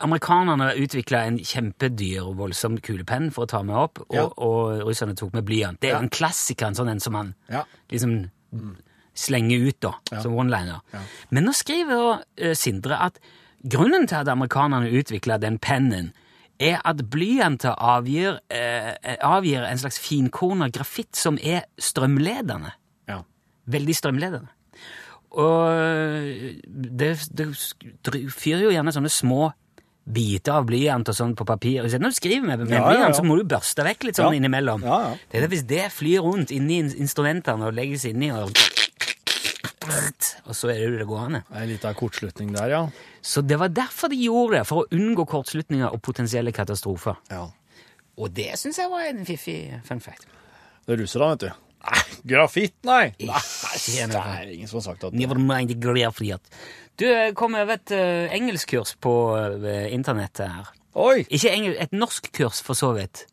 amerikanerne 0.00 0.72
utvikla 0.82 1.24
en 1.28 1.38
kjempedyr 1.38 2.22
og 2.26 2.36
voldsom 2.36 2.78
kulepenn 2.82 3.30
for 3.32 3.44
å 3.44 3.48
ta 3.48 3.62
med 3.62 3.76
opp, 3.76 4.00
og, 4.08 4.14
Ja. 4.14 4.24
og 4.36 4.82
russerne 4.88 5.14
tok 5.16 5.32
med 5.32 5.44
blyant. 5.46 5.80
Det 5.80 5.90
er 5.90 5.94
jo 5.98 6.02
en 6.02 6.10
klassiker, 6.10 6.66
en 6.66 6.74
sånn 6.74 6.90
en 6.90 7.00
som 7.00 7.12
man 7.12 7.34
Ja. 7.48 7.64
liksom 7.90 8.30
slenger 9.14 9.68
ut, 9.68 9.80
da, 9.80 9.92
som 10.20 10.32
one-liner. 10.34 10.80
Men 11.30 11.44
nå 11.44 11.52
skriver 11.54 12.22
eh, 12.36 12.54
Sindre 12.54 12.98
at 13.00 13.18
grunnen 13.66 14.06
til 14.08 14.16
at 14.16 14.28
amerikanerne 14.28 14.90
utvikla 14.90 15.38
den 15.40 15.58
pennen, 15.58 16.12
er 16.60 16.80
at 16.84 16.96
blyanter 17.10 17.74
avgir, 17.78 18.38
eh, 18.50 18.94
avgir 19.22 19.64
en 19.64 19.78
slags 19.78 19.98
finkorna 19.98 20.68
grafitt 20.70 21.16
som 21.16 21.38
er 21.42 21.62
strømledende. 21.78 22.72
Ja. 23.08 23.22
Veldig 23.68 23.94
strømledende. 23.96 24.48
Og 25.30 25.66
det, 26.66 27.28
det 27.34 27.48
fyrer 28.30 28.62
jo 28.62 28.70
gjerne 28.70 28.92
sånne 28.94 29.10
små 29.10 29.52
biter 30.04 30.52
av 30.58 30.66
blyant 30.68 31.08
og 31.08 31.14
sånn 31.16 31.34
på 31.34 31.46
papir. 31.48 31.82
Når 31.86 32.10
du 32.12 32.16
skriver 32.18 32.44
med, 32.46 32.58
med 32.66 32.74
Ja, 32.76 32.82
ja, 32.82 32.88
blyant, 32.90 33.14
ja. 33.14 33.18
så 33.20 33.24
må 33.24 33.36
du 33.38 33.44
børste 33.48 33.84
vekk 33.86 34.04
litt 34.04 34.16
sånn 34.20 34.32
Ja. 34.34 34.38
innimellom. 34.40 34.82
Ja, 34.84 34.98
ja. 35.00 35.16
Det 35.30 35.38
er 35.38 35.46
det 35.46 35.50
hvis 35.54 35.66
det 35.66 35.84
flyr 35.92 36.20
rundt 36.26 36.50
inni 36.52 36.78
in- 36.82 36.94
instrumentene 37.06 37.64
og 37.66 37.74
legges 37.74 38.04
inni, 38.04 38.30
og, 38.30 38.50
og 40.44 40.54
så 40.56 40.70
er 40.72 40.90
det 40.90 40.98
det 41.00 41.06
gående. 41.08 41.42
En 41.54 41.68
liten 41.68 41.94
kortslutning 41.96 42.52
der, 42.54 42.68
ja. 42.72 42.82
Så 43.22 43.42
det 43.46 43.56
var 43.58 43.68
derfor 43.72 44.08
de 44.12 44.16
gjorde 44.20 44.58
det, 44.58 44.66
for 44.68 44.84
å 44.84 44.88
unngå 44.92 45.26
kortslutninger 45.28 45.88
og 45.92 46.02
potensielle 46.02 46.52
katastrofer. 46.52 47.16
ja. 47.30 47.46
Og 48.16 48.30
det 48.30 48.52
syns 48.60 48.76
jeg 48.78 48.86
var 48.92 49.08
en 49.08 49.24
fiffig 49.26 49.80
fun 49.82 49.98
fact. 50.00 50.28
Det 50.86 50.92
er 50.94 51.00
russerne, 51.02 51.32
vet 51.32 51.40
du. 51.40 51.63
Nei, 51.84 52.02
grafitt, 52.30 52.74
nei! 52.86 53.10
Nei, 53.20 53.42
det 53.84 54.06
er 54.16 54.48
ingen 54.54 54.68
som 54.70 54.78
har 54.80 54.86
sagt 54.86 55.04
at 55.04 55.12
Never 55.16 55.36
mind 55.40 55.74
grafitt. 55.82 56.48
Du 57.00 57.04
kom 57.36 57.56
over 57.58 57.74
et 57.76 57.92
uh, 57.92 58.30
engelskkurs 58.32 58.94
på 59.02 59.12
eh, 59.66 59.88
internettet 59.92 60.46
her. 60.46 60.68
Oi! 60.94 61.24
Ikke 61.26 61.50
engel, 61.50 61.74
et 61.82 61.92
norskkurs, 61.92 62.60
for 62.62 62.78
så 62.78 62.92
vidt. 62.94 63.24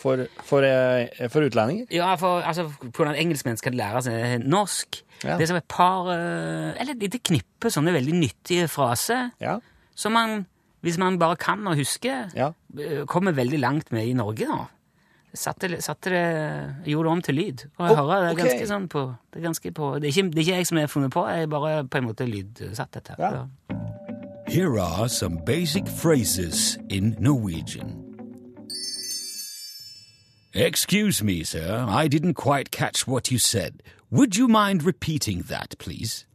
For, 0.00 0.22
for, 0.48 0.64
eh, 0.64 1.28
for 1.28 1.44
utlendinger? 1.44 1.84
Ja, 1.92 2.14
for 2.16 2.40
altså, 2.40 2.64
hvordan 2.88 3.18
engelskmenn 3.20 3.60
skal 3.60 3.76
lære 3.76 4.00
seg 4.06 4.46
norsk. 4.48 5.02
Ja. 5.20 5.34
Det 5.36 5.44
er 5.44 5.50
som 5.50 5.58
et 5.60 5.68
par 5.68 6.06
Eller 6.08 6.94
et 6.94 7.02
lite 7.04 7.18
knippe 7.20 7.68
sånne 7.68 7.92
veldig 7.92 8.14
nyttige 8.16 8.70
fraser 8.72 9.34
Ja. 9.44 9.58
som 9.92 10.14
man, 10.16 10.46
hvis 10.80 10.96
man 10.96 11.18
bare 11.20 11.36
kan 11.36 11.60
og 11.68 11.76
husker, 11.76 12.30
Ja. 12.32 12.54
kommer 13.04 13.36
veldig 13.36 13.60
langt 13.60 13.92
med 13.92 14.08
i 14.08 14.14
Norge. 14.16 14.48
da. 14.48 14.64
Satte, 15.34 15.68
det- 15.68 15.82
satte 15.84 16.10
det, 16.10 16.74
gjorde 16.90 17.06
det 17.08 17.12
om 17.12 17.22
til 17.22 17.34
lyd. 17.34 17.66
Og 17.78 17.88
jeg 17.88 17.98
Oh, 17.98 18.06
hører 18.06 18.20
det 18.20 18.28
er 18.28 18.32
okay. 18.32 18.44
ganske 18.58 18.66
sånn 18.68 18.88
på 18.88 19.02
Det 19.32 19.38
er, 19.38 19.46
ganske 19.46 19.70
på, 19.74 19.94
det 20.00 20.04
er, 20.04 20.08
ikke, 20.22 20.30
det 20.30 20.38
er 20.38 20.40
ikke 20.40 20.56
jeg 20.56 20.66
som 20.66 20.78
har 20.78 20.86
funnet 20.86 21.10
på, 21.12 21.26
jeg 21.28 21.48
bare 21.50 21.84
på 21.84 21.98
en 21.98 22.04
måte 22.04 22.26
lydsatt 22.26 22.90
dette. 22.94 23.14
Ja. 23.18 23.44
Here 24.48 24.80
are 24.80 25.08
some 25.08 25.38
basic 25.46 25.84
phrases 25.86 26.78
in 26.88 27.14
Norwegian. 27.20 27.94
Excuse 30.52 31.22
me, 31.24 31.44
sir, 31.44 31.86
I 31.88 32.08
didn't 32.08 32.34
quite 32.34 32.72
catch 32.72 33.06
what 33.06 33.30
you 33.30 33.38
said. 33.38 33.82
Would 34.10 34.36
you 34.36 34.48
mind 34.48 34.82
repeating 34.84 35.44
that, 35.44 35.78
please? 35.78 36.26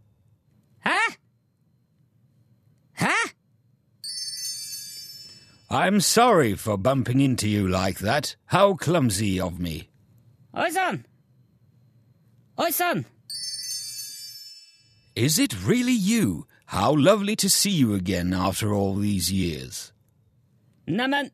I'm 5.75 5.99
sorry 5.99 6.53
for 6.55 6.77
bumping 6.77 7.19
into 7.19 7.49
you 7.49 7.67
like 7.67 7.99
that. 7.99 8.37
How 8.45 8.75
clumsy 8.75 9.41
of 9.41 9.59
me. 9.59 9.89
Oi 10.57 10.69
sann! 10.69 11.05
Oi 12.57 12.69
sann! 12.69 13.03
Is 15.17 15.37
it 15.37 15.65
really 15.65 15.91
you? 15.91 16.47
How 16.67 16.95
lovely 16.95 17.35
to 17.35 17.49
see 17.49 17.71
you 17.71 17.93
again 17.93 18.31
after 18.33 18.73
all 18.73 18.95
these 18.95 19.29
years. 19.33 19.91
Naman. 20.87 21.31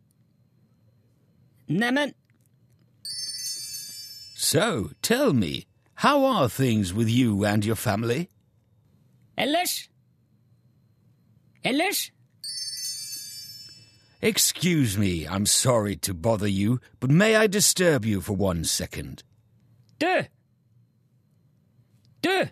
Naman. 1.70 2.16
So, 4.34 4.90
tell 5.04 5.34
me, 5.34 5.68
how 5.94 6.26
are 6.26 6.50
things 6.50 6.96
with 6.96 7.08
you 7.08 7.46
and 7.46 7.64
your 7.64 7.76
family? 7.76 8.28
Ellers 9.38 9.88
Ellers 11.64 12.10
Excuse 14.22 15.00
me, 15.00 15.28
I'm 15.28 15.48
sorry 15.48 15.96
to 15.98 16.14
bother 16.14 16.48
you, 16.48 16.80
but 17.00 17.10
may 17.10 17.36
I 17.36 17.48
disturb 17.48 18.06
you 18.06 18.22
for 18.22 18.34
one 18.34 18.64
second? 18.64 19.24
Du! 19.98 20.26
Du! 22.22 22.50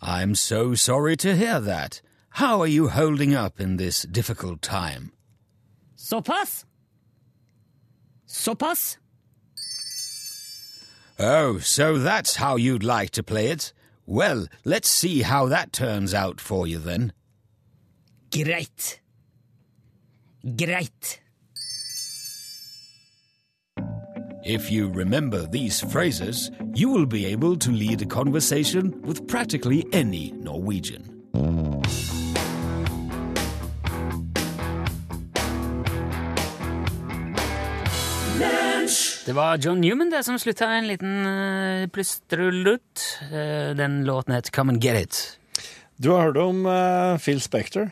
I'm 0.00 0.36
so 0.36 0.74
sorry 0.74 1.16
to 1.16 1.36
hear 1.36 1.58
that. 1.58 2.00
How 2.34 2.60
are 2.60 2.66
you 2.68 2.88
holding 2.88 3.34
up 3.34 3.60
in 3.60 3.76
this 3.76 4.02
difficult 4.02 4.62
time? 4.62 5.10
Såpass? 5.96 6.64
Såpass? 8.28 8.98
Oh, 11.18 11.58
so 11.58 11.98
that's 11.98 12.36
how 12.36 12.54
you'd 12.54 12.84
like 12.84 13.10
to 13.10 13.24
play 13.24 13.48
it? 13.48 13.72
Well, 14.06 14.46
let's 14.64 14.88
see 14.88 15.22
how 15.22 15.46
that 15.46 15.72
turns 15.72 16.14
out 16.14 16.40
for 16.40 16.68
you 16.68 16.78
then. 16.78 17.12
Greit. 18.30 18.99
Greit. 20.42 21.20
If 24.42 24.70
you 24.70 24.88
remember 24.88 25.46
these 25.46 25.80
phrases, 25.80 26.50
you 26.74 26.88
will 26.90 27.06
be 27.06 27.26
able 27.26 27.56
to 27.58 27.70
lead 27.70 28.02
a 28.02 28.06
conversation 28.06 28.94
with 29.02 29.28
practically 29.28 29.84
any 29.92 30.32
Norwegian. 30.32 31.04
Det 39.26 39.32
var 39.34 39.56
John 39.58 39.80
Newman 39.80 40.10
det 40.10 40.24
som 40.24 40.38
slutta 40.38 40.66
en 40.66 40.86
liten 40.86 41.26
uh, 41.26 41.86
plystrelutt. 41.88 43.20
Uh, 43.32 43.76
den 43.76 44.04
låten 44.04 44.34
het 44.34 44.50
Come 44.50 44.72
and 44.72 44.82
Get 44.82 45.02
It. 45.02 45.38
Du 45.96 46.10
har 46.10 46.22
hørt 46.22 46.36
om 46.36 46.66
uh, 46.66 47.18
Phil 47.18 47.40
Spector? 47.40 47.90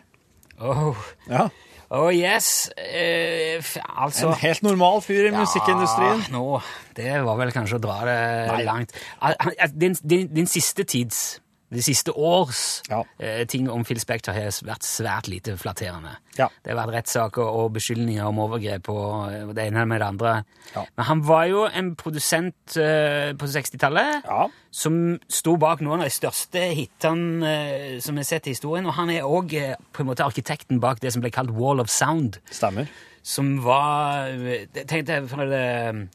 Oh, 0.58 0.96
Ja. 1.28 1.48
Oh 1.90 2.10
yes. 2.12 2.70
Eh, 2.76 3.62
altså 3.96 4.28
En 4.32 4.40
helt 4.42 4.62
normal 4.62 5.02
fyr 5.02 5.28
i 5.28 5.34
musikkindustrien. 5.34 6.24
Ja, 6.26 6.32
nå, 6.34 6.60
det 6.96 7.14
var 7.24 7.36
vel 7.40 7.52
kanskje 7.54 7.78
å 7.78 7.82
dra 7.82 7.98
det 8.08 8.64
langt. 8.66 8.92
Al- 9.20 9.36
al- 9.40 9.72
Din, 9.74 9.96
din, 10.02 10.28
din 10.34 10.46
siste 10.50 10.84
tids, 10.84 11.40
de 11.70 11.82
siste 11.84 12.12
års 12.16 12.82
Ja. 12.88 13.02
eh, 13.20 13.44
ting 13.46 13.66
om 13.70 13.82
Phil 13.84 13.98
Spector 14.00 14.32
har 14.32 14.48
vært 14.64 14.86
svært 14.86 15.28
lite 15.28 15.56
flatterende. 15.60 16.14
Ja. 16.38 16.46
Det 16.64 16.72
har 16.72 16.78
vært 16.86 16.94
rettssaker 16.94 17.42
og 17.44 17.72
beskyldninger 17.74 18.24
om 18.24 18.38
overgrep 18.38 18.88
og 18.88 19.32
eh, 19.32 19.52
det 19.52 19.66
ene 19.68 19.84
med 19.86 20.00
det 20.00 20.06
andre. 20.08 20.32
Ja. 20.74 20.84
Men 20.96 21.04
han 21.10 21.22
var 21.28 21.44
jo 21.50 21.66
en 21.68 21.94
produsent 21.96 22.76
eh, 22.80 23.32
på 23.36 23.46
60-tallet 23.52 24.24
Ja. 24.24 24.46
som 24.70 25.18
sto 25.28 25.56
bak 25.60 25.80
noen 25.84 26.00
av 26.00 26.08
de 26.08 26.14
største 26.16 26.62
hitene 26.74 27.44
eh, 27.44 28.00
som 28.00 28.14
vi 28.16 28.20
har 28.24 28.30
sett 28.32 28.46
i 28.48 28.54
historien, 28.56 28.86
og 28.86 28.94
han 28.96 29.10
er 29.10 29.28
òg 29.28 29.52
eh, 29.54 29.76
arkitekten 30.24 30.80
bak 30.80 31.00
det 31.00 31.12
som 31.12 31.20
ble 31.22 31.30
kalt 31.30 31.50
Wall 31.50 31.80
of 31.80 31.90
Sound 31.90 32.38
Stemmer. 32.50 32.88
som 33.22 33.58
var 33.62 34.32
Tenk 34.86 35.04
deg 35.06 35.28
for 35.28 35.44
det 35.44 36.08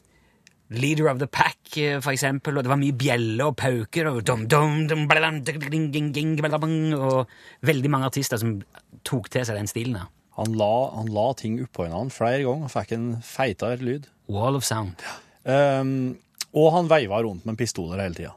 Leader 0.70 1.10
of 1.10 1.18
the 1.20 1.26
Pack, 1.26 1.58
eh, 1.76 2.00
for 2.00 2.14
eksempel, 2.14 2.56
og 2.56 2.64
det 2.64 2.72
var 2.72 2.80
mye 2.80 2.96
bjeller 2.96 3.50
og 3.50 3.56
pauker 3.60 4.08
og 4.10 4.22
dum, 4.24 4.46
dum, 4.48 4.86
dum, 4.88 5.06
blalam, 5.10 5.42
ding, 5.44 5.90
ding, 5.92 6.12
ding, 6.14 6.94
og 6.96 7.28
veldig 7.60 7.90
mange 7.92 8.08
artister 8.08 8.40
som 8.40 8.62
tok 9.04 9.28
til 9.30 9.44
seg 9.44 9.60
den 9.60 9.68
stilen. 9.68 9.98
Han 10.38 10.56
la, 10.58 10.72
han 10.96 11.12
la 11.14 11.28
ting 11.38 11.60
oppå 11.62 11.84
hverandre 11.84 12.14
flere 12.14 12.42
ganger 12.42 12.66
og 12.66 12.72
fikk 12.72 12.94
en 12.96 13.10
feitere 13.22 13.84
lyd. 13.84 14.08
Wall 14.32 14.56
of 14.58 14.64
Sound. 14.66 15.04
Um, 15.44 16.16
og 16.56 16.72
han 16.74 16.88
veiva 16.90 17.20
rundt 17.22 17.44
med 17.46 17.58
pistoler 17.60 18.00
hele 18.02 18.16
tida. 18.16 18.32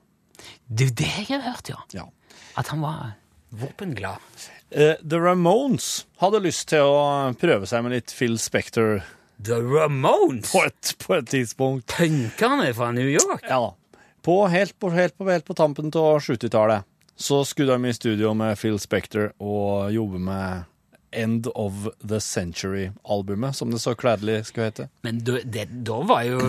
Det 0.68 1.08
har 1.08 1.32
jeg 1.32 1.42
hørt, 1.48 1.72
ja. 1.72 1.80
Ja. 1.96 2.06
At 2.60 2.70
han 2.74 2.84
var 2.84 3.16
våpenglad. 3.50 4.22
Uh, 4.76 5.00
The 5.02 5.18
Ramones 5.24 6.06
hadde 6.22 6.44
lyst 6.44 6.68
til 6.74 6.84
å 6.86 7.32
prøve 7.40 7.70
seg 7.70 7.86
med 7.86 7.96
litt 7.96 8.14
Phil 8.14 8.36
Spector 8.42 9.00
The 9.46 9.60
Ramones! 9.62 10.52
på 10.52 10.64
et, 10.66 10.94
på 11.06 11.16
et 11.20 11.28
tidspunkt. 11.30 11.94
Punkerne 11.98 12.74
fra 12.74 12.92
New 12.92 13.10
York! 13.10 13.46
Ja. 13.50 13.76
På, 14.26 14.48
helt, 14.48 14.80
på, 14.80 14.90
helt, 14.90 15.18
på, 15.18 15.30
helt 15.30 15.46
på 15.46 15.54
tampen 15.54 15.92
av 15.96 16.20
70-tallet 16.20 16.84
så 17.18 17.46
skulle 17.46 17.74
de 17.74 17.86
i 17.90 17.94
studio 17.94 18.34
med 18.38 18.58
Phil 18.60 18.78
Spector 18.80 19.32
og 19.42 19.94
jobbe 19.94 20.20
med 20.22 20.68
End 21.18 21.48
of 21.56 21.88
the 22.10 22.20
Century-albumet, 22.22 23.56
som 23.56 23.72
det 23.72 23.80
så 23.82 23.96
kledelig 23.98 24.44
skulle 24.46 24.68
hete. 24.68 24.90
Men 25.02 25.24
da, 25.26 25.40
det, 25.44 25.66
da 25.88 26.02
var 26.06 26.28
jo 26.28 26.42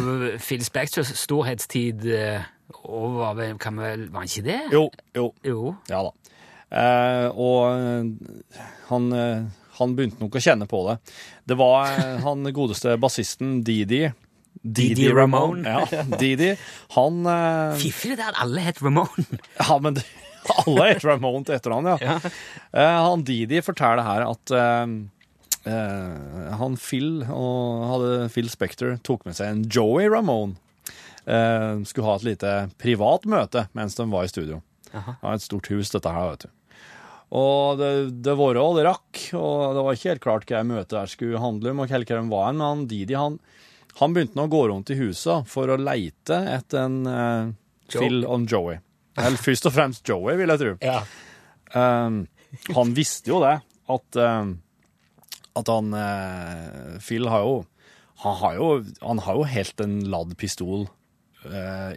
Phil 0.43 0.65
Spectors 0.67 1.15
storhetstid 1.17 2.05
eh, 2.13 2.45
over, 2.83 3.55
kan 3.63 3.79
vi 3.79 3.87
vel 3.87 4.03
Var 4.13 4.27
han 4.27 4.29
ikke 4.29 4.45
det? 4.51 4.59
Jo, 4.75 4.83
jo. 5.17 5.31
Jo. 5.47 5.75
Ja 5.89 6.03
da. 6.05 6.13
Eh, 6.69 7.27
og 7.33 7.79
eh, 7.79 8.43
han, 8.91 9.09
eh, 9.17 9.47
han 9.79 9.97
begynte 9.99 10.23
nok 10.23 10.39
å 10.39 10.43
kjenne 10.43 10.69
på 10.71 10.81
det. 10.89 10.97
Det 11.49 11.57
var 11.59 11.91
eh, 11.93 12.17
han 12.25 12.47
godeste 12.55 12.97
bassisten 13.01 13.61
Didi. 13.67 14.07
Didi 14.63 15.09
Ramone. 15.15 15.63
Ja, 15.69 16.05
Didi. 16.19 16.55
Han 16.97 17.21
eh, 17.27 17.77
Fiffig 17.79 18.17
det 18.19 18.27
at 18.31 18.41
alle 18.43 18.65
het 18.65 18.83
Ramone. 18.83 19.27
Ja, 19.61 19.79
men 19.83 20.01
alle 20.65 20.89
het 20.95 21.05
Ramone 21.05 21.45
til 21.45 21.59
etternavn, 21.59 21.91
ja. 22.03 22.19
Eh, 22.73 22.99
han 23.09 23.25
Didi 23.29 23.61
forteller 23.65 24.05
her 24.07 24.25
at 24.27 24.55
eh, 24.55 24.95
eh, 25.69 26.55
han 26.59 26.79
Phil 26.81 27.23
og 27.27 27.85
hadde 27.93 28.31
Phil 28.35 28.49
Spector 28.53 28.97
tok 29.07 29.27
med 29.29 29.39
seg 29.39 29.53
en 29.53 29.67
Joey 29.69 30.09
Ramone. 30.11 30.57
Eh, 31.29 31.85
skulle 31.85 32.09
ha 32.09 32.17
et 32.17 32.29
lite 32.31 32.55
privat 32.81 33.27
møte 33.29 33.67
mens 33.77 33.99
de 33.99 34.09
var 34.11 34.25
i 34.25 34.33
studio. 34.33 34.63
Det 34.89 35.19
var 35.21 35.35
et 35.37 35.45
stort 35.45 35.69
hus, 35.69 35.91
dette 35.93 36.09
her, 36.15 36.31
vet 36.33 36.47
du. 36.47 36.55
Og 37.37 37.79
det, 37.81 37.91
det 38.25 38.35
var 38.39 38.57
jo, 38.57 38.67
det 38.79 38.87
rakk, 38.87 39.23
og 39.37 39.77
det 39.77 39.85
var 39.85 39.97
ikke 39.97 40.13
helt 40.15 40.25
klart 40.25 40.49
hva 40.49 40.63
møtet 40.65 40.95
der 40.97 41.11
skulle 41.13 41.43
handle 41.43 41.75
om, 41.75 41.83
og 41.85 41.93
hva 41.93 42.01
de 42.01 42.21
var, 42.31 42.53
men 42.55 42.65
han 42.65 42.87
Didi 42.89 43.17
han, 43.19 43.37
han 44.01 44.15
begynte 44.15 44.39
nå 44.39 44.47
å 44.49 44.53
gå 44.53 44.63
rundt 44.71 44.93
i 44.95 44.99
huset 45.01 45.49
for 45.51 45.69
å 45.69 45.77
leite 45.81 46.39
etter 46.55 46.87
en 46.87 46.99
uh, 47.05 47.51
Phil 47.93 48.23
og 48.25 48.49
Joey. 48.49 48.81
Eller 49.19 49.41
først 49.43 49.69
og 49.69 49.75
fremst 49.75 50.09
Joey, 50.09 50.39
vil 50.39 50.55
jeg 50.55 50.63
tro. 50.63 50.75
Ja. 50.85 51.03
Um, 51.75 52.23
han 52.73 52.95
visste 52.97 53.35
jo 53.35 53.43
det, 53.45 53.59
at, 53.93 54.21
um, 54.23 54.55
at 55.59 55.73
han 55.75 55.93
uh, 55.93 56.97
Phil 57.05 57.29
har 57.29 57.45
jo 57.45 57.59
han 58.19 58.35
har 58.41 58.55
jo, 58.57 58.69
han 59.05 59.21
har 59.23 59.37
jo 59.39 59.45
helt 59.47 59.81
en 59.85 59.99
ladd 60.11 60.33
pistol 60.41 60.89
uh, 61.45 61.93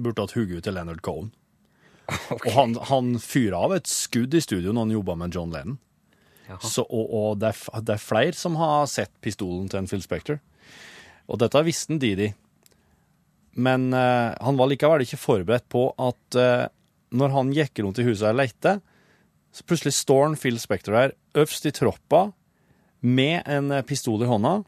burde 0.00 0.24
hatt 0.24 0.32
hugget 0.32 0.64
til 0.64 0.76
Leonard 0.76 1.02
Cohen. 1.04 1.34
Og 2.40 2.50
han, 2.54 2.74
han 2.90 3.14
fyrer 3.22 3.56
av 3.58 3.76
et 3.76 3.90
skudd 3.90 4.34
i 4.34 4.42
studio 4.42 4.74
når 4.74 4.86
han 4.86 4.98
jobba 4.98 5.16
med 5.20 5.36
John 5.36 5.54
Lennon. 5.54 5.78
Så, 6.58 6.82
og 6.82 7.12
og 7.14 7.38
det, 7.38 7.52
er, 7.52 7.82
det 7.86 7.94
er 7.94 8.02
flere 8.02 8.34
som 8.34 8.56
har 8.58 8.88
sett 8.90 9.12
pistolen 9.22 9.68
til 9.70 9.84
en 9.84 9.90
Phil 9.90 10.02
Spector. 10.02 10.40
Og 11.30 11.38
dette 11.38 11.62
visste 11.62 11.94
en 11.94 12.00
Didi. 12.02 12.32
Men 13.54 13.90
uh, 13.94 14.34
han 14.34 14.58
var 14.58 14.70
likevel 14.70 15.04
ikke 15.04 15.20
forberedt 15.20 15.68
på 15.70 15.88
at 15.94 16.38
uh, 16.38 16.66
når 17.14 17.34
han 17.34 17.54
gikk 17.54 17.82
rundt 17.82 18.00
i 18.02 18.06
huset 18.06 18.32
og 18.32 18.40
lette, 18.40 18.76
så 19.50 19.66
plutselig 19.66 19.96
står 19.98 20.28
han 20.28 20.38
Phil 20.38 20.58
Spector 20.62 20.94
der 20.94 21.14
øverst 21.38 21.66
i 21.66 21.74
troppa 21.74 22.28
med 23.00 23.42
en 23.48 23.70
eh, 23.72 23.84
pistol 23.86 24.20
i 24.22 24.28
hånda. 24.28 24.60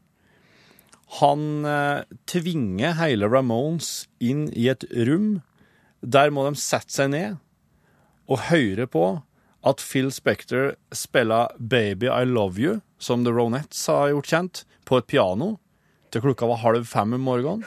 Han 1.21 1.43
uh, 1.67 2.01
tvinger 2.27 2.95
hele 2.97 3.29
Ramones 3.29 4.07
inn 4.23 4.47
i 4.49 4.65
et 4.71 4.83
rom. 5.07 5.43
Der 6.03 6.31
må 6.35 6.43
de 6.49 6.59
sette 6.59 6.91
seg 6.91 7.11
ned 7.13 7.37
og 8.27 8.45
høre 8.49 8.87
på 8.87 9.05
at 9.63 9.79
Phil 9.83 10.09
Spector 10.11 10.73
spiller 10.95 11.51
Baby 11.59 12.09
I 12.11 12.25
Love 12.27 12.59
You, 12.59 12.79
som 12.99 13.23
The 13.23 13.31
Ronettes 13.31 13.85
har 13.87 14.11
gjort 14.11 14.27
kjent, 14.31 14.63
på 14.83 14.99
et 14.99 15.07
piano 15.07 15.53
til 16.11 16.21
klokka 16.25 16.47
var 16.49 16.59
halv 16.61 16.83
fem 16.85 17.15
om 17.15 17.23
morgenen. 17.23 17.63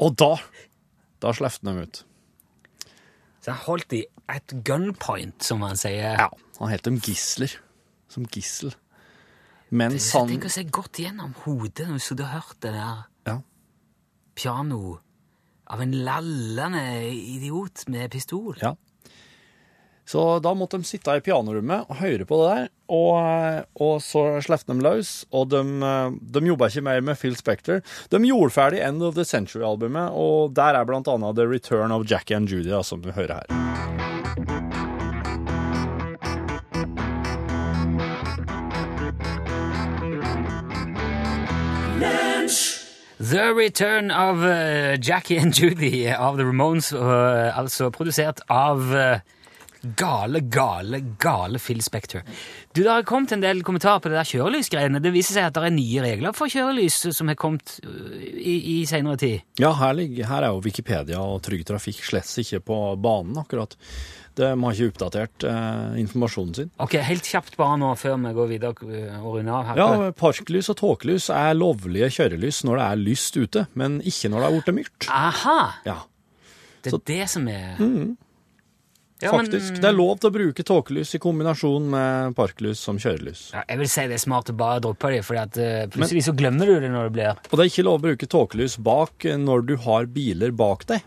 Og 0.00 0.12
da 0.20 0.34
da 1.18 1.32
slapp 1.34 1.56
de 1.66 1.72
ut. 1.82 2.02
Så 3.42 3.50
han 3.50 3.64
holdt 3.64 3.88
de 3.90 4.04
at 4.30 4.52
gunpoint, 4.64 5.42
som 5.42 5.58
man 5.64 5.78
sier. 5.80 6.14
Ja, 6.20 6.28
han 6.60 6.70
het 6.70 6.84
dem 6.86 7.00
gisler. 7.02 7.56
Som 8.08 8.28
gissel. 8.30 8.74
Mens 9.70 10.06
Så 10.12 10.22
han 10.22 10.30
Tenk 10.30 10.46
å 10.48 10.52
se 10.52 10.62
godt 10.72 11.00
gjennom 11.02 11.34
hodet 11.42 11.88
når 11.90 12.14
du 12.16 12.22
har 12.24 12.38
hørt 12.40 12.60
det 12.64 12.72
der 12.72 13.02
Ja. 13.26 13.40
piano 14.34 15.00
av 15.68 15.82
en 15.84 15.94
lallende 16.04 16.84
idiot 17.12 17.86
med 17.92 18.10
pistol. 18.10 18.56
Ja. 18.60 18.74
Så 20.08 20.38
da 20.40 20.54
måtte 20.56 20.78
de 20.80 20.88
sitte 20.88 21.18
i 21.18 21.20
pianorommet 21.20 21.90
og 21.90 21.98
høre 22.00 22.24
på 22.24 22.38
det 22.40 22.48
der, 22.48 22.70
og, 22.96 23.66
og 23.76 23.98
så 24.00 24.22
slapp 24.44 24.64
de 24.70 24.78
løs. 24.80 25.12
Og 25.36 25.50
de, 25.52 25.60
de 26.32 26.44
jobba 26.48 26.70
ikke 26.72 26.86
mer 26.88 27.04
med 27.04 27.20
Phil 27.20 27.36
Spector. 27.36 27.84
De 28.08 28.24
gjorde 28.24 28.54
ferdig 28.56 28.80
End 28.86 29.04
of 29.04 29.18
the 29.20 29.28
Century-albumet, 29.28 30.16
og 30.16 30.56
der 30.56 30.80
er 30.80 30.88
blant 30.88 31.12
annet 31.12 31.36
The 31.36 31.50
Return 31.52 31.92
of 31.92 32.08
Jackie 32.08 32.40
and 32.40 32.48
Judy, 32.48 32.72
som 32.80 33.04
du 33.04 33.12
hører 33.12 33.42
her. 33.42 34.07
The 43.18 43.52
Return 43.52 44.10
of 44.10 44.44
uh, 44.44 44.96
Jackie 44.96 45.38
and 45.38 45.52
Judy 45.52 46.06
av 46.08 46.36
The 46.36 46.44
Ramones, 46.44 46.92
uh, 46.92 47.50
altså 47.58 47.90
produsert 47.90 48.44
av 48.46 48.84
uh, 48.94 49.18
gale, 49.98 50.40
gale, 50.46 51.00
gale 51.18 51.58
Phil 51.58 51.82
Spector. 51.82 52.22
Du, 52.72 52.84
Det 52.84 52.90
har 52.92 53.02
kommet 53.02 53.34
en 53.34 53.42
del 53.42 53.64
kommentarer 53.66 53.98
på 53.98 54.12
det 54.12 54.20
der 54.20 54.30
kjørelysgreiene. 54.30 55.02
Det 55.02 55.10
viser 55.10 55.34
seg 55.34 55.48
at 55.48 55.58
det 55.58 55.66
er 55.66 55.74
nye 55.74 56.04
regler 56.04 56.36
for 56.36 56.46
kjørelys 56.52 57.00
som 57.16 57.32
har 57.32 57.38
kommet 57.38 57.80
i, 57.82 58.54
i 58.78 58.86
senere 58.86 59.18
tid. 59.18 59.42
Ja, 59.58 59.72
her, 59.80 59.98
ligger, 59.98 60.30
her 60.30 60.46
er 60.46 60.54
jo 60.54 60.62
Wikipedia 60.62 61.18
og 61.18 61.42
Trygg 61.46 61.66
Trafikk 61.66 62.04
slett 62.06 62.30
ikke 62.44 62.62
på 62.70 62.80
banen, 63.02 63.34
akkurat. 63.42 63.74
De 64.38 64.48
har 64.62 64.76
ikke 64.76 64.90
oppdatert 64.92 65.44
eh, 65.50 65.96
informasjonen 66.02 66.54
sin. 66.54 66.70
Ok, 66.78 66.94
Helt 67.08 67.26
kjapt 67.26 67.56
bare 67.58 67.78
nå 67.80 67.88
før 67.98 68.14
vi 68.22 68.32
går 68.36 68.50
videre 68.52 68.92
eh, 68.94 69.16
og 69.18 69.38
runder 69.40 69.56
av. 69.58 69.64
her. 69.72 69.80
Ja, 69.82 70.12
Parklys 70.18 70.70
og 70.72 70.78
tåkelys 70.78 71.26
er 71.34 71.56
lovlige 71.58 72.08
kjørelys 72.14 72.62
når 72.68 72.78
det 72.78 72.86
er 72.86 73.02
lyst 73.02 73.36
ute, 73.40 73.66
men 73.74 73.98
ikke 74.06 74.30
når 74.30 74.44
det 74.44 74.48
er 74.48 74.56
blitt 74.60 74.78
mørkt. 74.78 75.10
Aha! 75.10 75.58
Ja, 75.88 75.98
Det 76.82 76.92
er 76.92 76.96
Så- 76.96 77.04
det 77.10 77.28
som 77.28 77.48
er 77.48 77.76
Ja, 79.20 79.32
men- 79.32 79.46
faktisk. 79.50 79.80
Det 79.82 79.84
er 79.84 79.96
lov 79.98 80.20
til 80.20 80.30
å 80.30 80.32
bruke 80.32 80.62
tåkelys 80.62 81.12
i 81.16 81.18
kombinasjon 81.18 81.88
med 81.90 82.36
parklys 82.36 82.78
som 82.78 82.96
kjørelys. 83.02 83.48
Ja, 83.52 83.64
jeg 83.68 83.78
vil 83.78 83.88
si 83.88 84.00
det 84.06 84.14
er 84.14 84.22
smart 84.22 84.46
å 84.52 84.56
bare 84.56 84.78
droppe 84.80 85.10
det, 85.10 85.24
for 85.24 85.34
eh, 85.34 85.86
plutselig 85.90 86.22
så 86.22 86.36
glemmer 86.38 86.66
du 86.70 86.78
det 86.78 86.90
når 86.92 87.08
det 87.10 87.12
blir 87.16 87.30
Og 87.50 87.58
det 87.58 87.64
er 87.66 87.70
ikke 87.72 87.84
lov 87.84 87.98
å 87.98 88.04
bruke 88.06 88.28
tåkelys 88.30 88.76
bak 88.78 89.18
når 89.26 89.66
du 89.66 89.76
har 89.76 90.06
biler 90.06 90.52
bak 90.54 90.86
deg. 90.86 91.02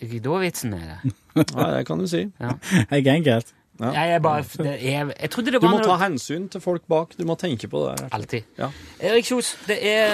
Ikke 0.00 0.20
da 0.24 0.42
vitsen 0.42 0.74
med 0.74 0.84
det. 0.90 1.14
ja, 1.40 1.70
det 1.76 1.86
kan 1.88 1.98
du 1.98 2.06
si. 2.10 2.26
Jeg 2.40 3.00
er 3.06 3.14
enkelt. 3.14 3.54
Ja. 3.80 3.90
Jeg, 3.96 4.14
er 4.14 4.18
bare, 4.20 4.44
det 4.60 4.72
er, 4.92 5.12
jeg 5.22 5.30
trodde 5.32 5.52
det 5.54 5.60
Du 5.62 5.64
må 5.64 5.78
noe- 5.78 5.86
ta 5.86 5.94
hensyn 6.02 6.48
til 6.52 6.60
folk 6.60 6.82
bak. 6.90 7.14
Du 7.16 7.24
må 7.24 7.36
tenke 7.40 7.68
på 7.70 7.80
det. 7.86 8.10
Alltid. 8.12 8.42
Ja. 8.60 8.68
Erik 9.00 9.24
Kjos, 9.24 9.54
det 9.70 9.78
er, 9.80 10.12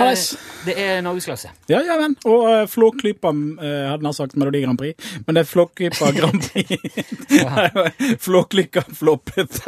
det 0.69 0.77
er 0.79 1.01
norgesklasse. 1.03 1.51
Ja, 1.69 1.81
ja, 1.83 1.97
vel. 1.99 2.15
Og 2.31 2.47
uh, 2.47 2.63
Flåklypa 2.71 3.33
uh, 3.35 3.65
hadde 3.91 4.07
nær 4.07 4.15
sagt 4.15 4.39
Melodi 4.39 4.63
Grand 4.63 4.79
Prix, 4.79 4.95
men 5.27 5.35
det 5.35 5.43
er 5.43 5.51
Flåklypa 5.51 6.13
Grand 6.15 6.47
Prix. 6.47 6.79
Flåklypa 8.29 8.87
floppet. 8.95 9.59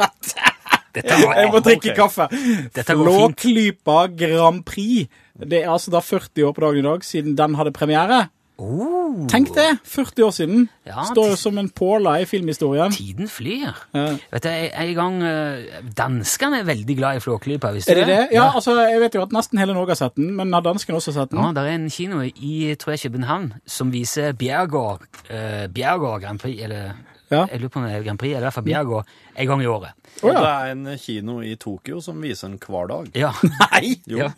Jeg 0.95 1.51
må 1.51 1.59
drikke 1.61 1.93
kaffe. 1.97 2.29
Dette 2.73 2.95
går 2.95 3.11
fint. 3.11 3.43
Flåklypa 3.43 3.99
Grand 4.15 4.63
Prix. 4.65 5.11
Det 5.39 5.63
er 5.63 5.71
altså 5.71 5.91
da 5.91 5.99
40 6.03 6.47
år 6.47 6.55
på 6.55 6.63
dagen 6.63 6.81
i 6.81 6.87
dag 6.87 7.03
siden 7.05 7.35
den 7.39 7.59
hadde 7.59 7.75
premiere. 7.75 8.29
Oh, 8.59 9.27
Tenk 9.31 9.53
det! 9.55 9.77
40 9.87 10.23
år 10.25 10.31
siden. 10.35 10.65
Ja, 10.85 11.03
Står 11.07 11.29
jo 11.31 11.35
som 11.39 11.57
en 11.61 11.69
påla 11.69 12.17
i 12.21 12.25
filmhistorien. 12.27 12.91
tiden 12.91 13.27
flyr. 13.31 13.71
Ja. 13.95 14.05
Vet 14.33 14.43
du, 14.43 14.49
en- 14.49 14.93
gang 14.95 15.21
eh, 15.23 15.81
Danskene 15.95 16.59
er 16.59 16.63
veldig 16.67 16.97
glad 16.97 17.15
i 17.15 17.19
Flåklypa, 17.23 17.67
Er 17.87 17.95
det 17.95 18.07
det? 18.07 18.27
Ja, 18.35 18.51
altså, 18.55 18.75
jeg 18.89 18.99
vet 18.99 19.15
jo 19.15 19.21
at 19.21 19.31
nesten 19.31 19.59
hele 19.59 19.73
Norge 19.73 19.95
har 19.95 19.95
sett 19.95 20.15
den, 20.15 20.35
men 20.35 20.51
har 20.53 20.61
danskene 20.61 20.97
også 20.99 21.13
sett 21.15 21.31
den? 21.31 21.39
Ja, 21.39 21.51
det 21.55 21.63
er 21.63 21.75
en 21.75 21.89
kino 21.89 22.19
i 22.21 22.75
tror 22.75 22.91
jeg, 22.97 22.99
København 23.07 23.53
som 23.65 23.91
viser 23.91 24.33
Bjergård, 24.33 25.01
uh, 25.31 25.67
Bjergård 25.71 26.21
Grand 26.21 26.39
Prix, 26.39 26.61
eller 26.63 26.91
Ja. 27.31 27.45
jeg 27.51 27.59
lurer 27.61 27.69
på 27.69 27.79
om 27.79 27.85
det 27.85 27.93
er 27.95 28.03
Grand 28.03 28.19
Prix, 28.19 28.29
eller 28.31 28.39
i 28.39 28.47
hvert 28.49 28.53
fall 28.53 28.63
Bjergård, 28.63 29.05
en 29.37 29.47
gang 29.47 29.61
i 29.63 29.65
året. 29.65 29.91
Og 30.23 30.33
ja. 30.33 30.39
det 30.39 30.47
er 30.49 30.71
en 30.71 30.97
kino 30.97 31.41
i 31.41 31.55
Tokyo 31.55 32.01
som 32.01 32.21
viser 32.21 32.47
den 32.49 32.57
hver 32.59 32.87
dag. 32.89 33.11
Ja. 33.15 33.31
Nei! 33.71 34.01
Jo. 34.07 34.17
Ja. 34.17 34.31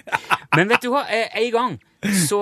Men 0.56 0.70
vet 0.70 0.84
du 0.84 0.90
hva, 0.92 1.06
Eh, 1.10 1.28
en 1.46 1.52
gang 1.52 1.80
så 2.02 2.40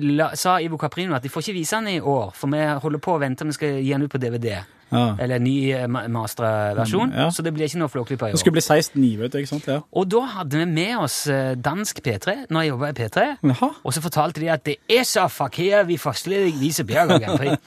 la, 0.00 0.30
sa 0.36 0.58
Ivo 0.60 0.76
Caprino 0.80 1.14
at 1.16 1.22
de 1.24 1.30
får 1.32 1.46
ikke 1.46 1.56
vise 1.60 1.76
den 1.78 1.88
i 1.96 2.00
år, 2.00 2.32
for 2.36 2.50
vi 2.52 2.64
holder 2.82 3.00
på 3.04 3.14
å 3.16 3.20
vente 3.22 3.46
vi 3.48 3.52
skal 3.56 3.78
gi 3.80 3.94
den 3.94 4.04
ut 4.04 4.12
på 4.12 4.20
DVD. 4.20 4.58
Ja. 4.88 5.14
Eller 5.20 5.36
ny 5.38 5.52
masterversjon 5.68 6.12
mastra 6.14 6.50
versjon, 6.78 7.10
Mm, 7.12 7.16
ja. 7.18 7.26
så 7.30 7.42
det 7.44 7.50
blir 7.52 7.66
ikke 7.68 7.76
noe 7.82 7.90
Flåklypa 7.92 8.28
i 8.28 8.32
Det 8.32 8.40
skulle 8.40 8.56
år. 8.56 8.60
bli 8.60 8.62
16-9, 8.64 9.18
vet 9.20 9.32
du, 9.32 9.38
ikke 9.38 9.50
sant? 9.50 9.66
Ja. 9.68 9.80
Og 9.92 10.06
da 10.08 10.20
hadde 10.32 10.56
vi 10.56 10.64
med 10.64 10.94
oss 10.96 11.26
eh, 11.28 11.54
dansk 11.60 12.00
P3 12.00 12.46
når 12.48 12.62
jeg 12.64 12.70
jobba 12.72 12.88
i 12.88 12.96
P3. 12.96 13.26
Jaha. 13.50 13.68
Og 13.84 13.92
så 13.92 14.00
fortalte 14.00 14.40
de 14.40 14.48
at 14.48 14.64
det 14.64 14.76
er 14.88 15.04
så 15.04 15.26
fakir 15.28 15.84
vi 15.84 15.98
førstelig 16.00 16.54
viser 16.60 16.84
Grand 16.88 17.36
Prix. 17.36 17.60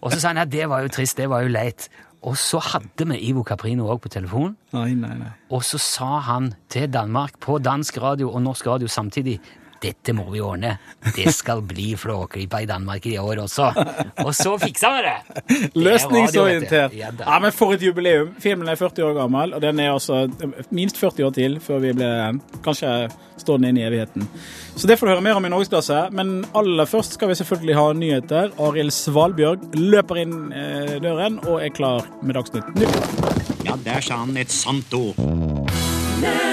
og 0.00 0.12
så 0.12 0.20
sa 0.20 0.28
han 0.28 0.38
at 0.38 0.50
det 0.50 0.68
var 0.70 0.82
jo 0.82 0.88
trist, 0.94 1.16
det 1.18 1.28
var 1.28 1.42
jo 1.42 1.48
leit. 1.48 1.88
Og 2.22 2.36
så 2.36 2.60
hadde 2.60 3.06
vi 3.08 3.18
Ivo 3.30 3.42
Caprino 3.42 3.88
òg 3.90 4.02
på 4.04 4.08
telefon, 4.12 4.54
Nei, 4.72 4.92
nei, 4.94 5.14
nei. 5.16 5.30
og 5.50 5.62
så 5.64 5.78
sa 5.80 6.18
han 6.20 6.52
til 6.68 6.86
Danmark 6.92 7.40
på 7.40 7.58
dansk 7.58 7.96
radio 7.98 8.30
og 8.30 8.42
norsk 8.42 8.66
radio 8.66 8.86
samtidig 8.86 9.40
dette 9.82 10.12
må 10.16 10.26
vi 10.32 10.42
ordne. 10.44 10.74
Det 11.16 11.32
skal 11.34 11.62
bli 11.66 11.94
Flåklypa 11.96 12.60
i 12.62 12.68
Danmark 12.68 13.06
i 13.08 13.16
år 13.18 13.42
også. 13.46 13.70
Og 14.24 14.34
så 14.36 14.56
fiksa 14.60 14.90
vi 14.96 15.06
det! 15.06 15.16
Det 15.48 15.56
er 15.64 15.84
Løsningsorientert. 15.86 16.96
Ja. 16.96 17.10
Ja, 17.18 17.38
men 17.40 17.52
For 17.56 17.74
et 17.74 17.82
jubileum. 17.84 18.34
Filmen 18.40 18.68
er 18.68 18.78
40 18.80 19.04
år 19.08 19.16
gammel, 19.22 19.54
og 19.56 19.62
den 19.64 19.80
er 19.80 19.94
også 19.94 20.26
minst 20.70 21.00
40 21.00 21.26
år 21.26 21.34
til 21.36 21.58
før 21.64 21.80
vi 21.84 21.94
blir 21.96 22.38
Kanskje 22.64 23.08
står 23.40 23.60
den 23.60 23.70
inne 23.70 23.80
i 23.80 23.86
evigheten. 23.88 24.26
Så 24.76 24.88
det 24.88 24.98
får 25.00 25.06
du 25.08 25.12
høre 25.14 25.24
mer 25.24 25.38
om 25.40 25.46
i 25.48 25.52
Norgesklasse. 25.52 26.02
Men 26.12 26.44
aller 26.56 26.88
først 26.88 27.16
skal 27.16 27.32
vi 27.32 27.38
selvfølgelig 27.40 27.78
ha 27.78 27.86
nyheter. 27.96 28.52
Arild 28.60 28.92
Svalbjørg 28.94 29.64
løper 29.80 30.22
inn 30.24 30.36
eh, 30.52 30.96
døren 31.02 31.40
og 31.46 31.60
er 31.64 31.72
klar 31.74 32.04
med 32.22 32.36
Dagsnytt 32.36 32.68
nå. 32.76 32.92
Ja, 33.64 33.76
der 33.84 34.04
sa 34.04 34.22
han 34.24 34.36
et 34.40 34.52
sant 34.52 34.92
ord. 34.96 36.49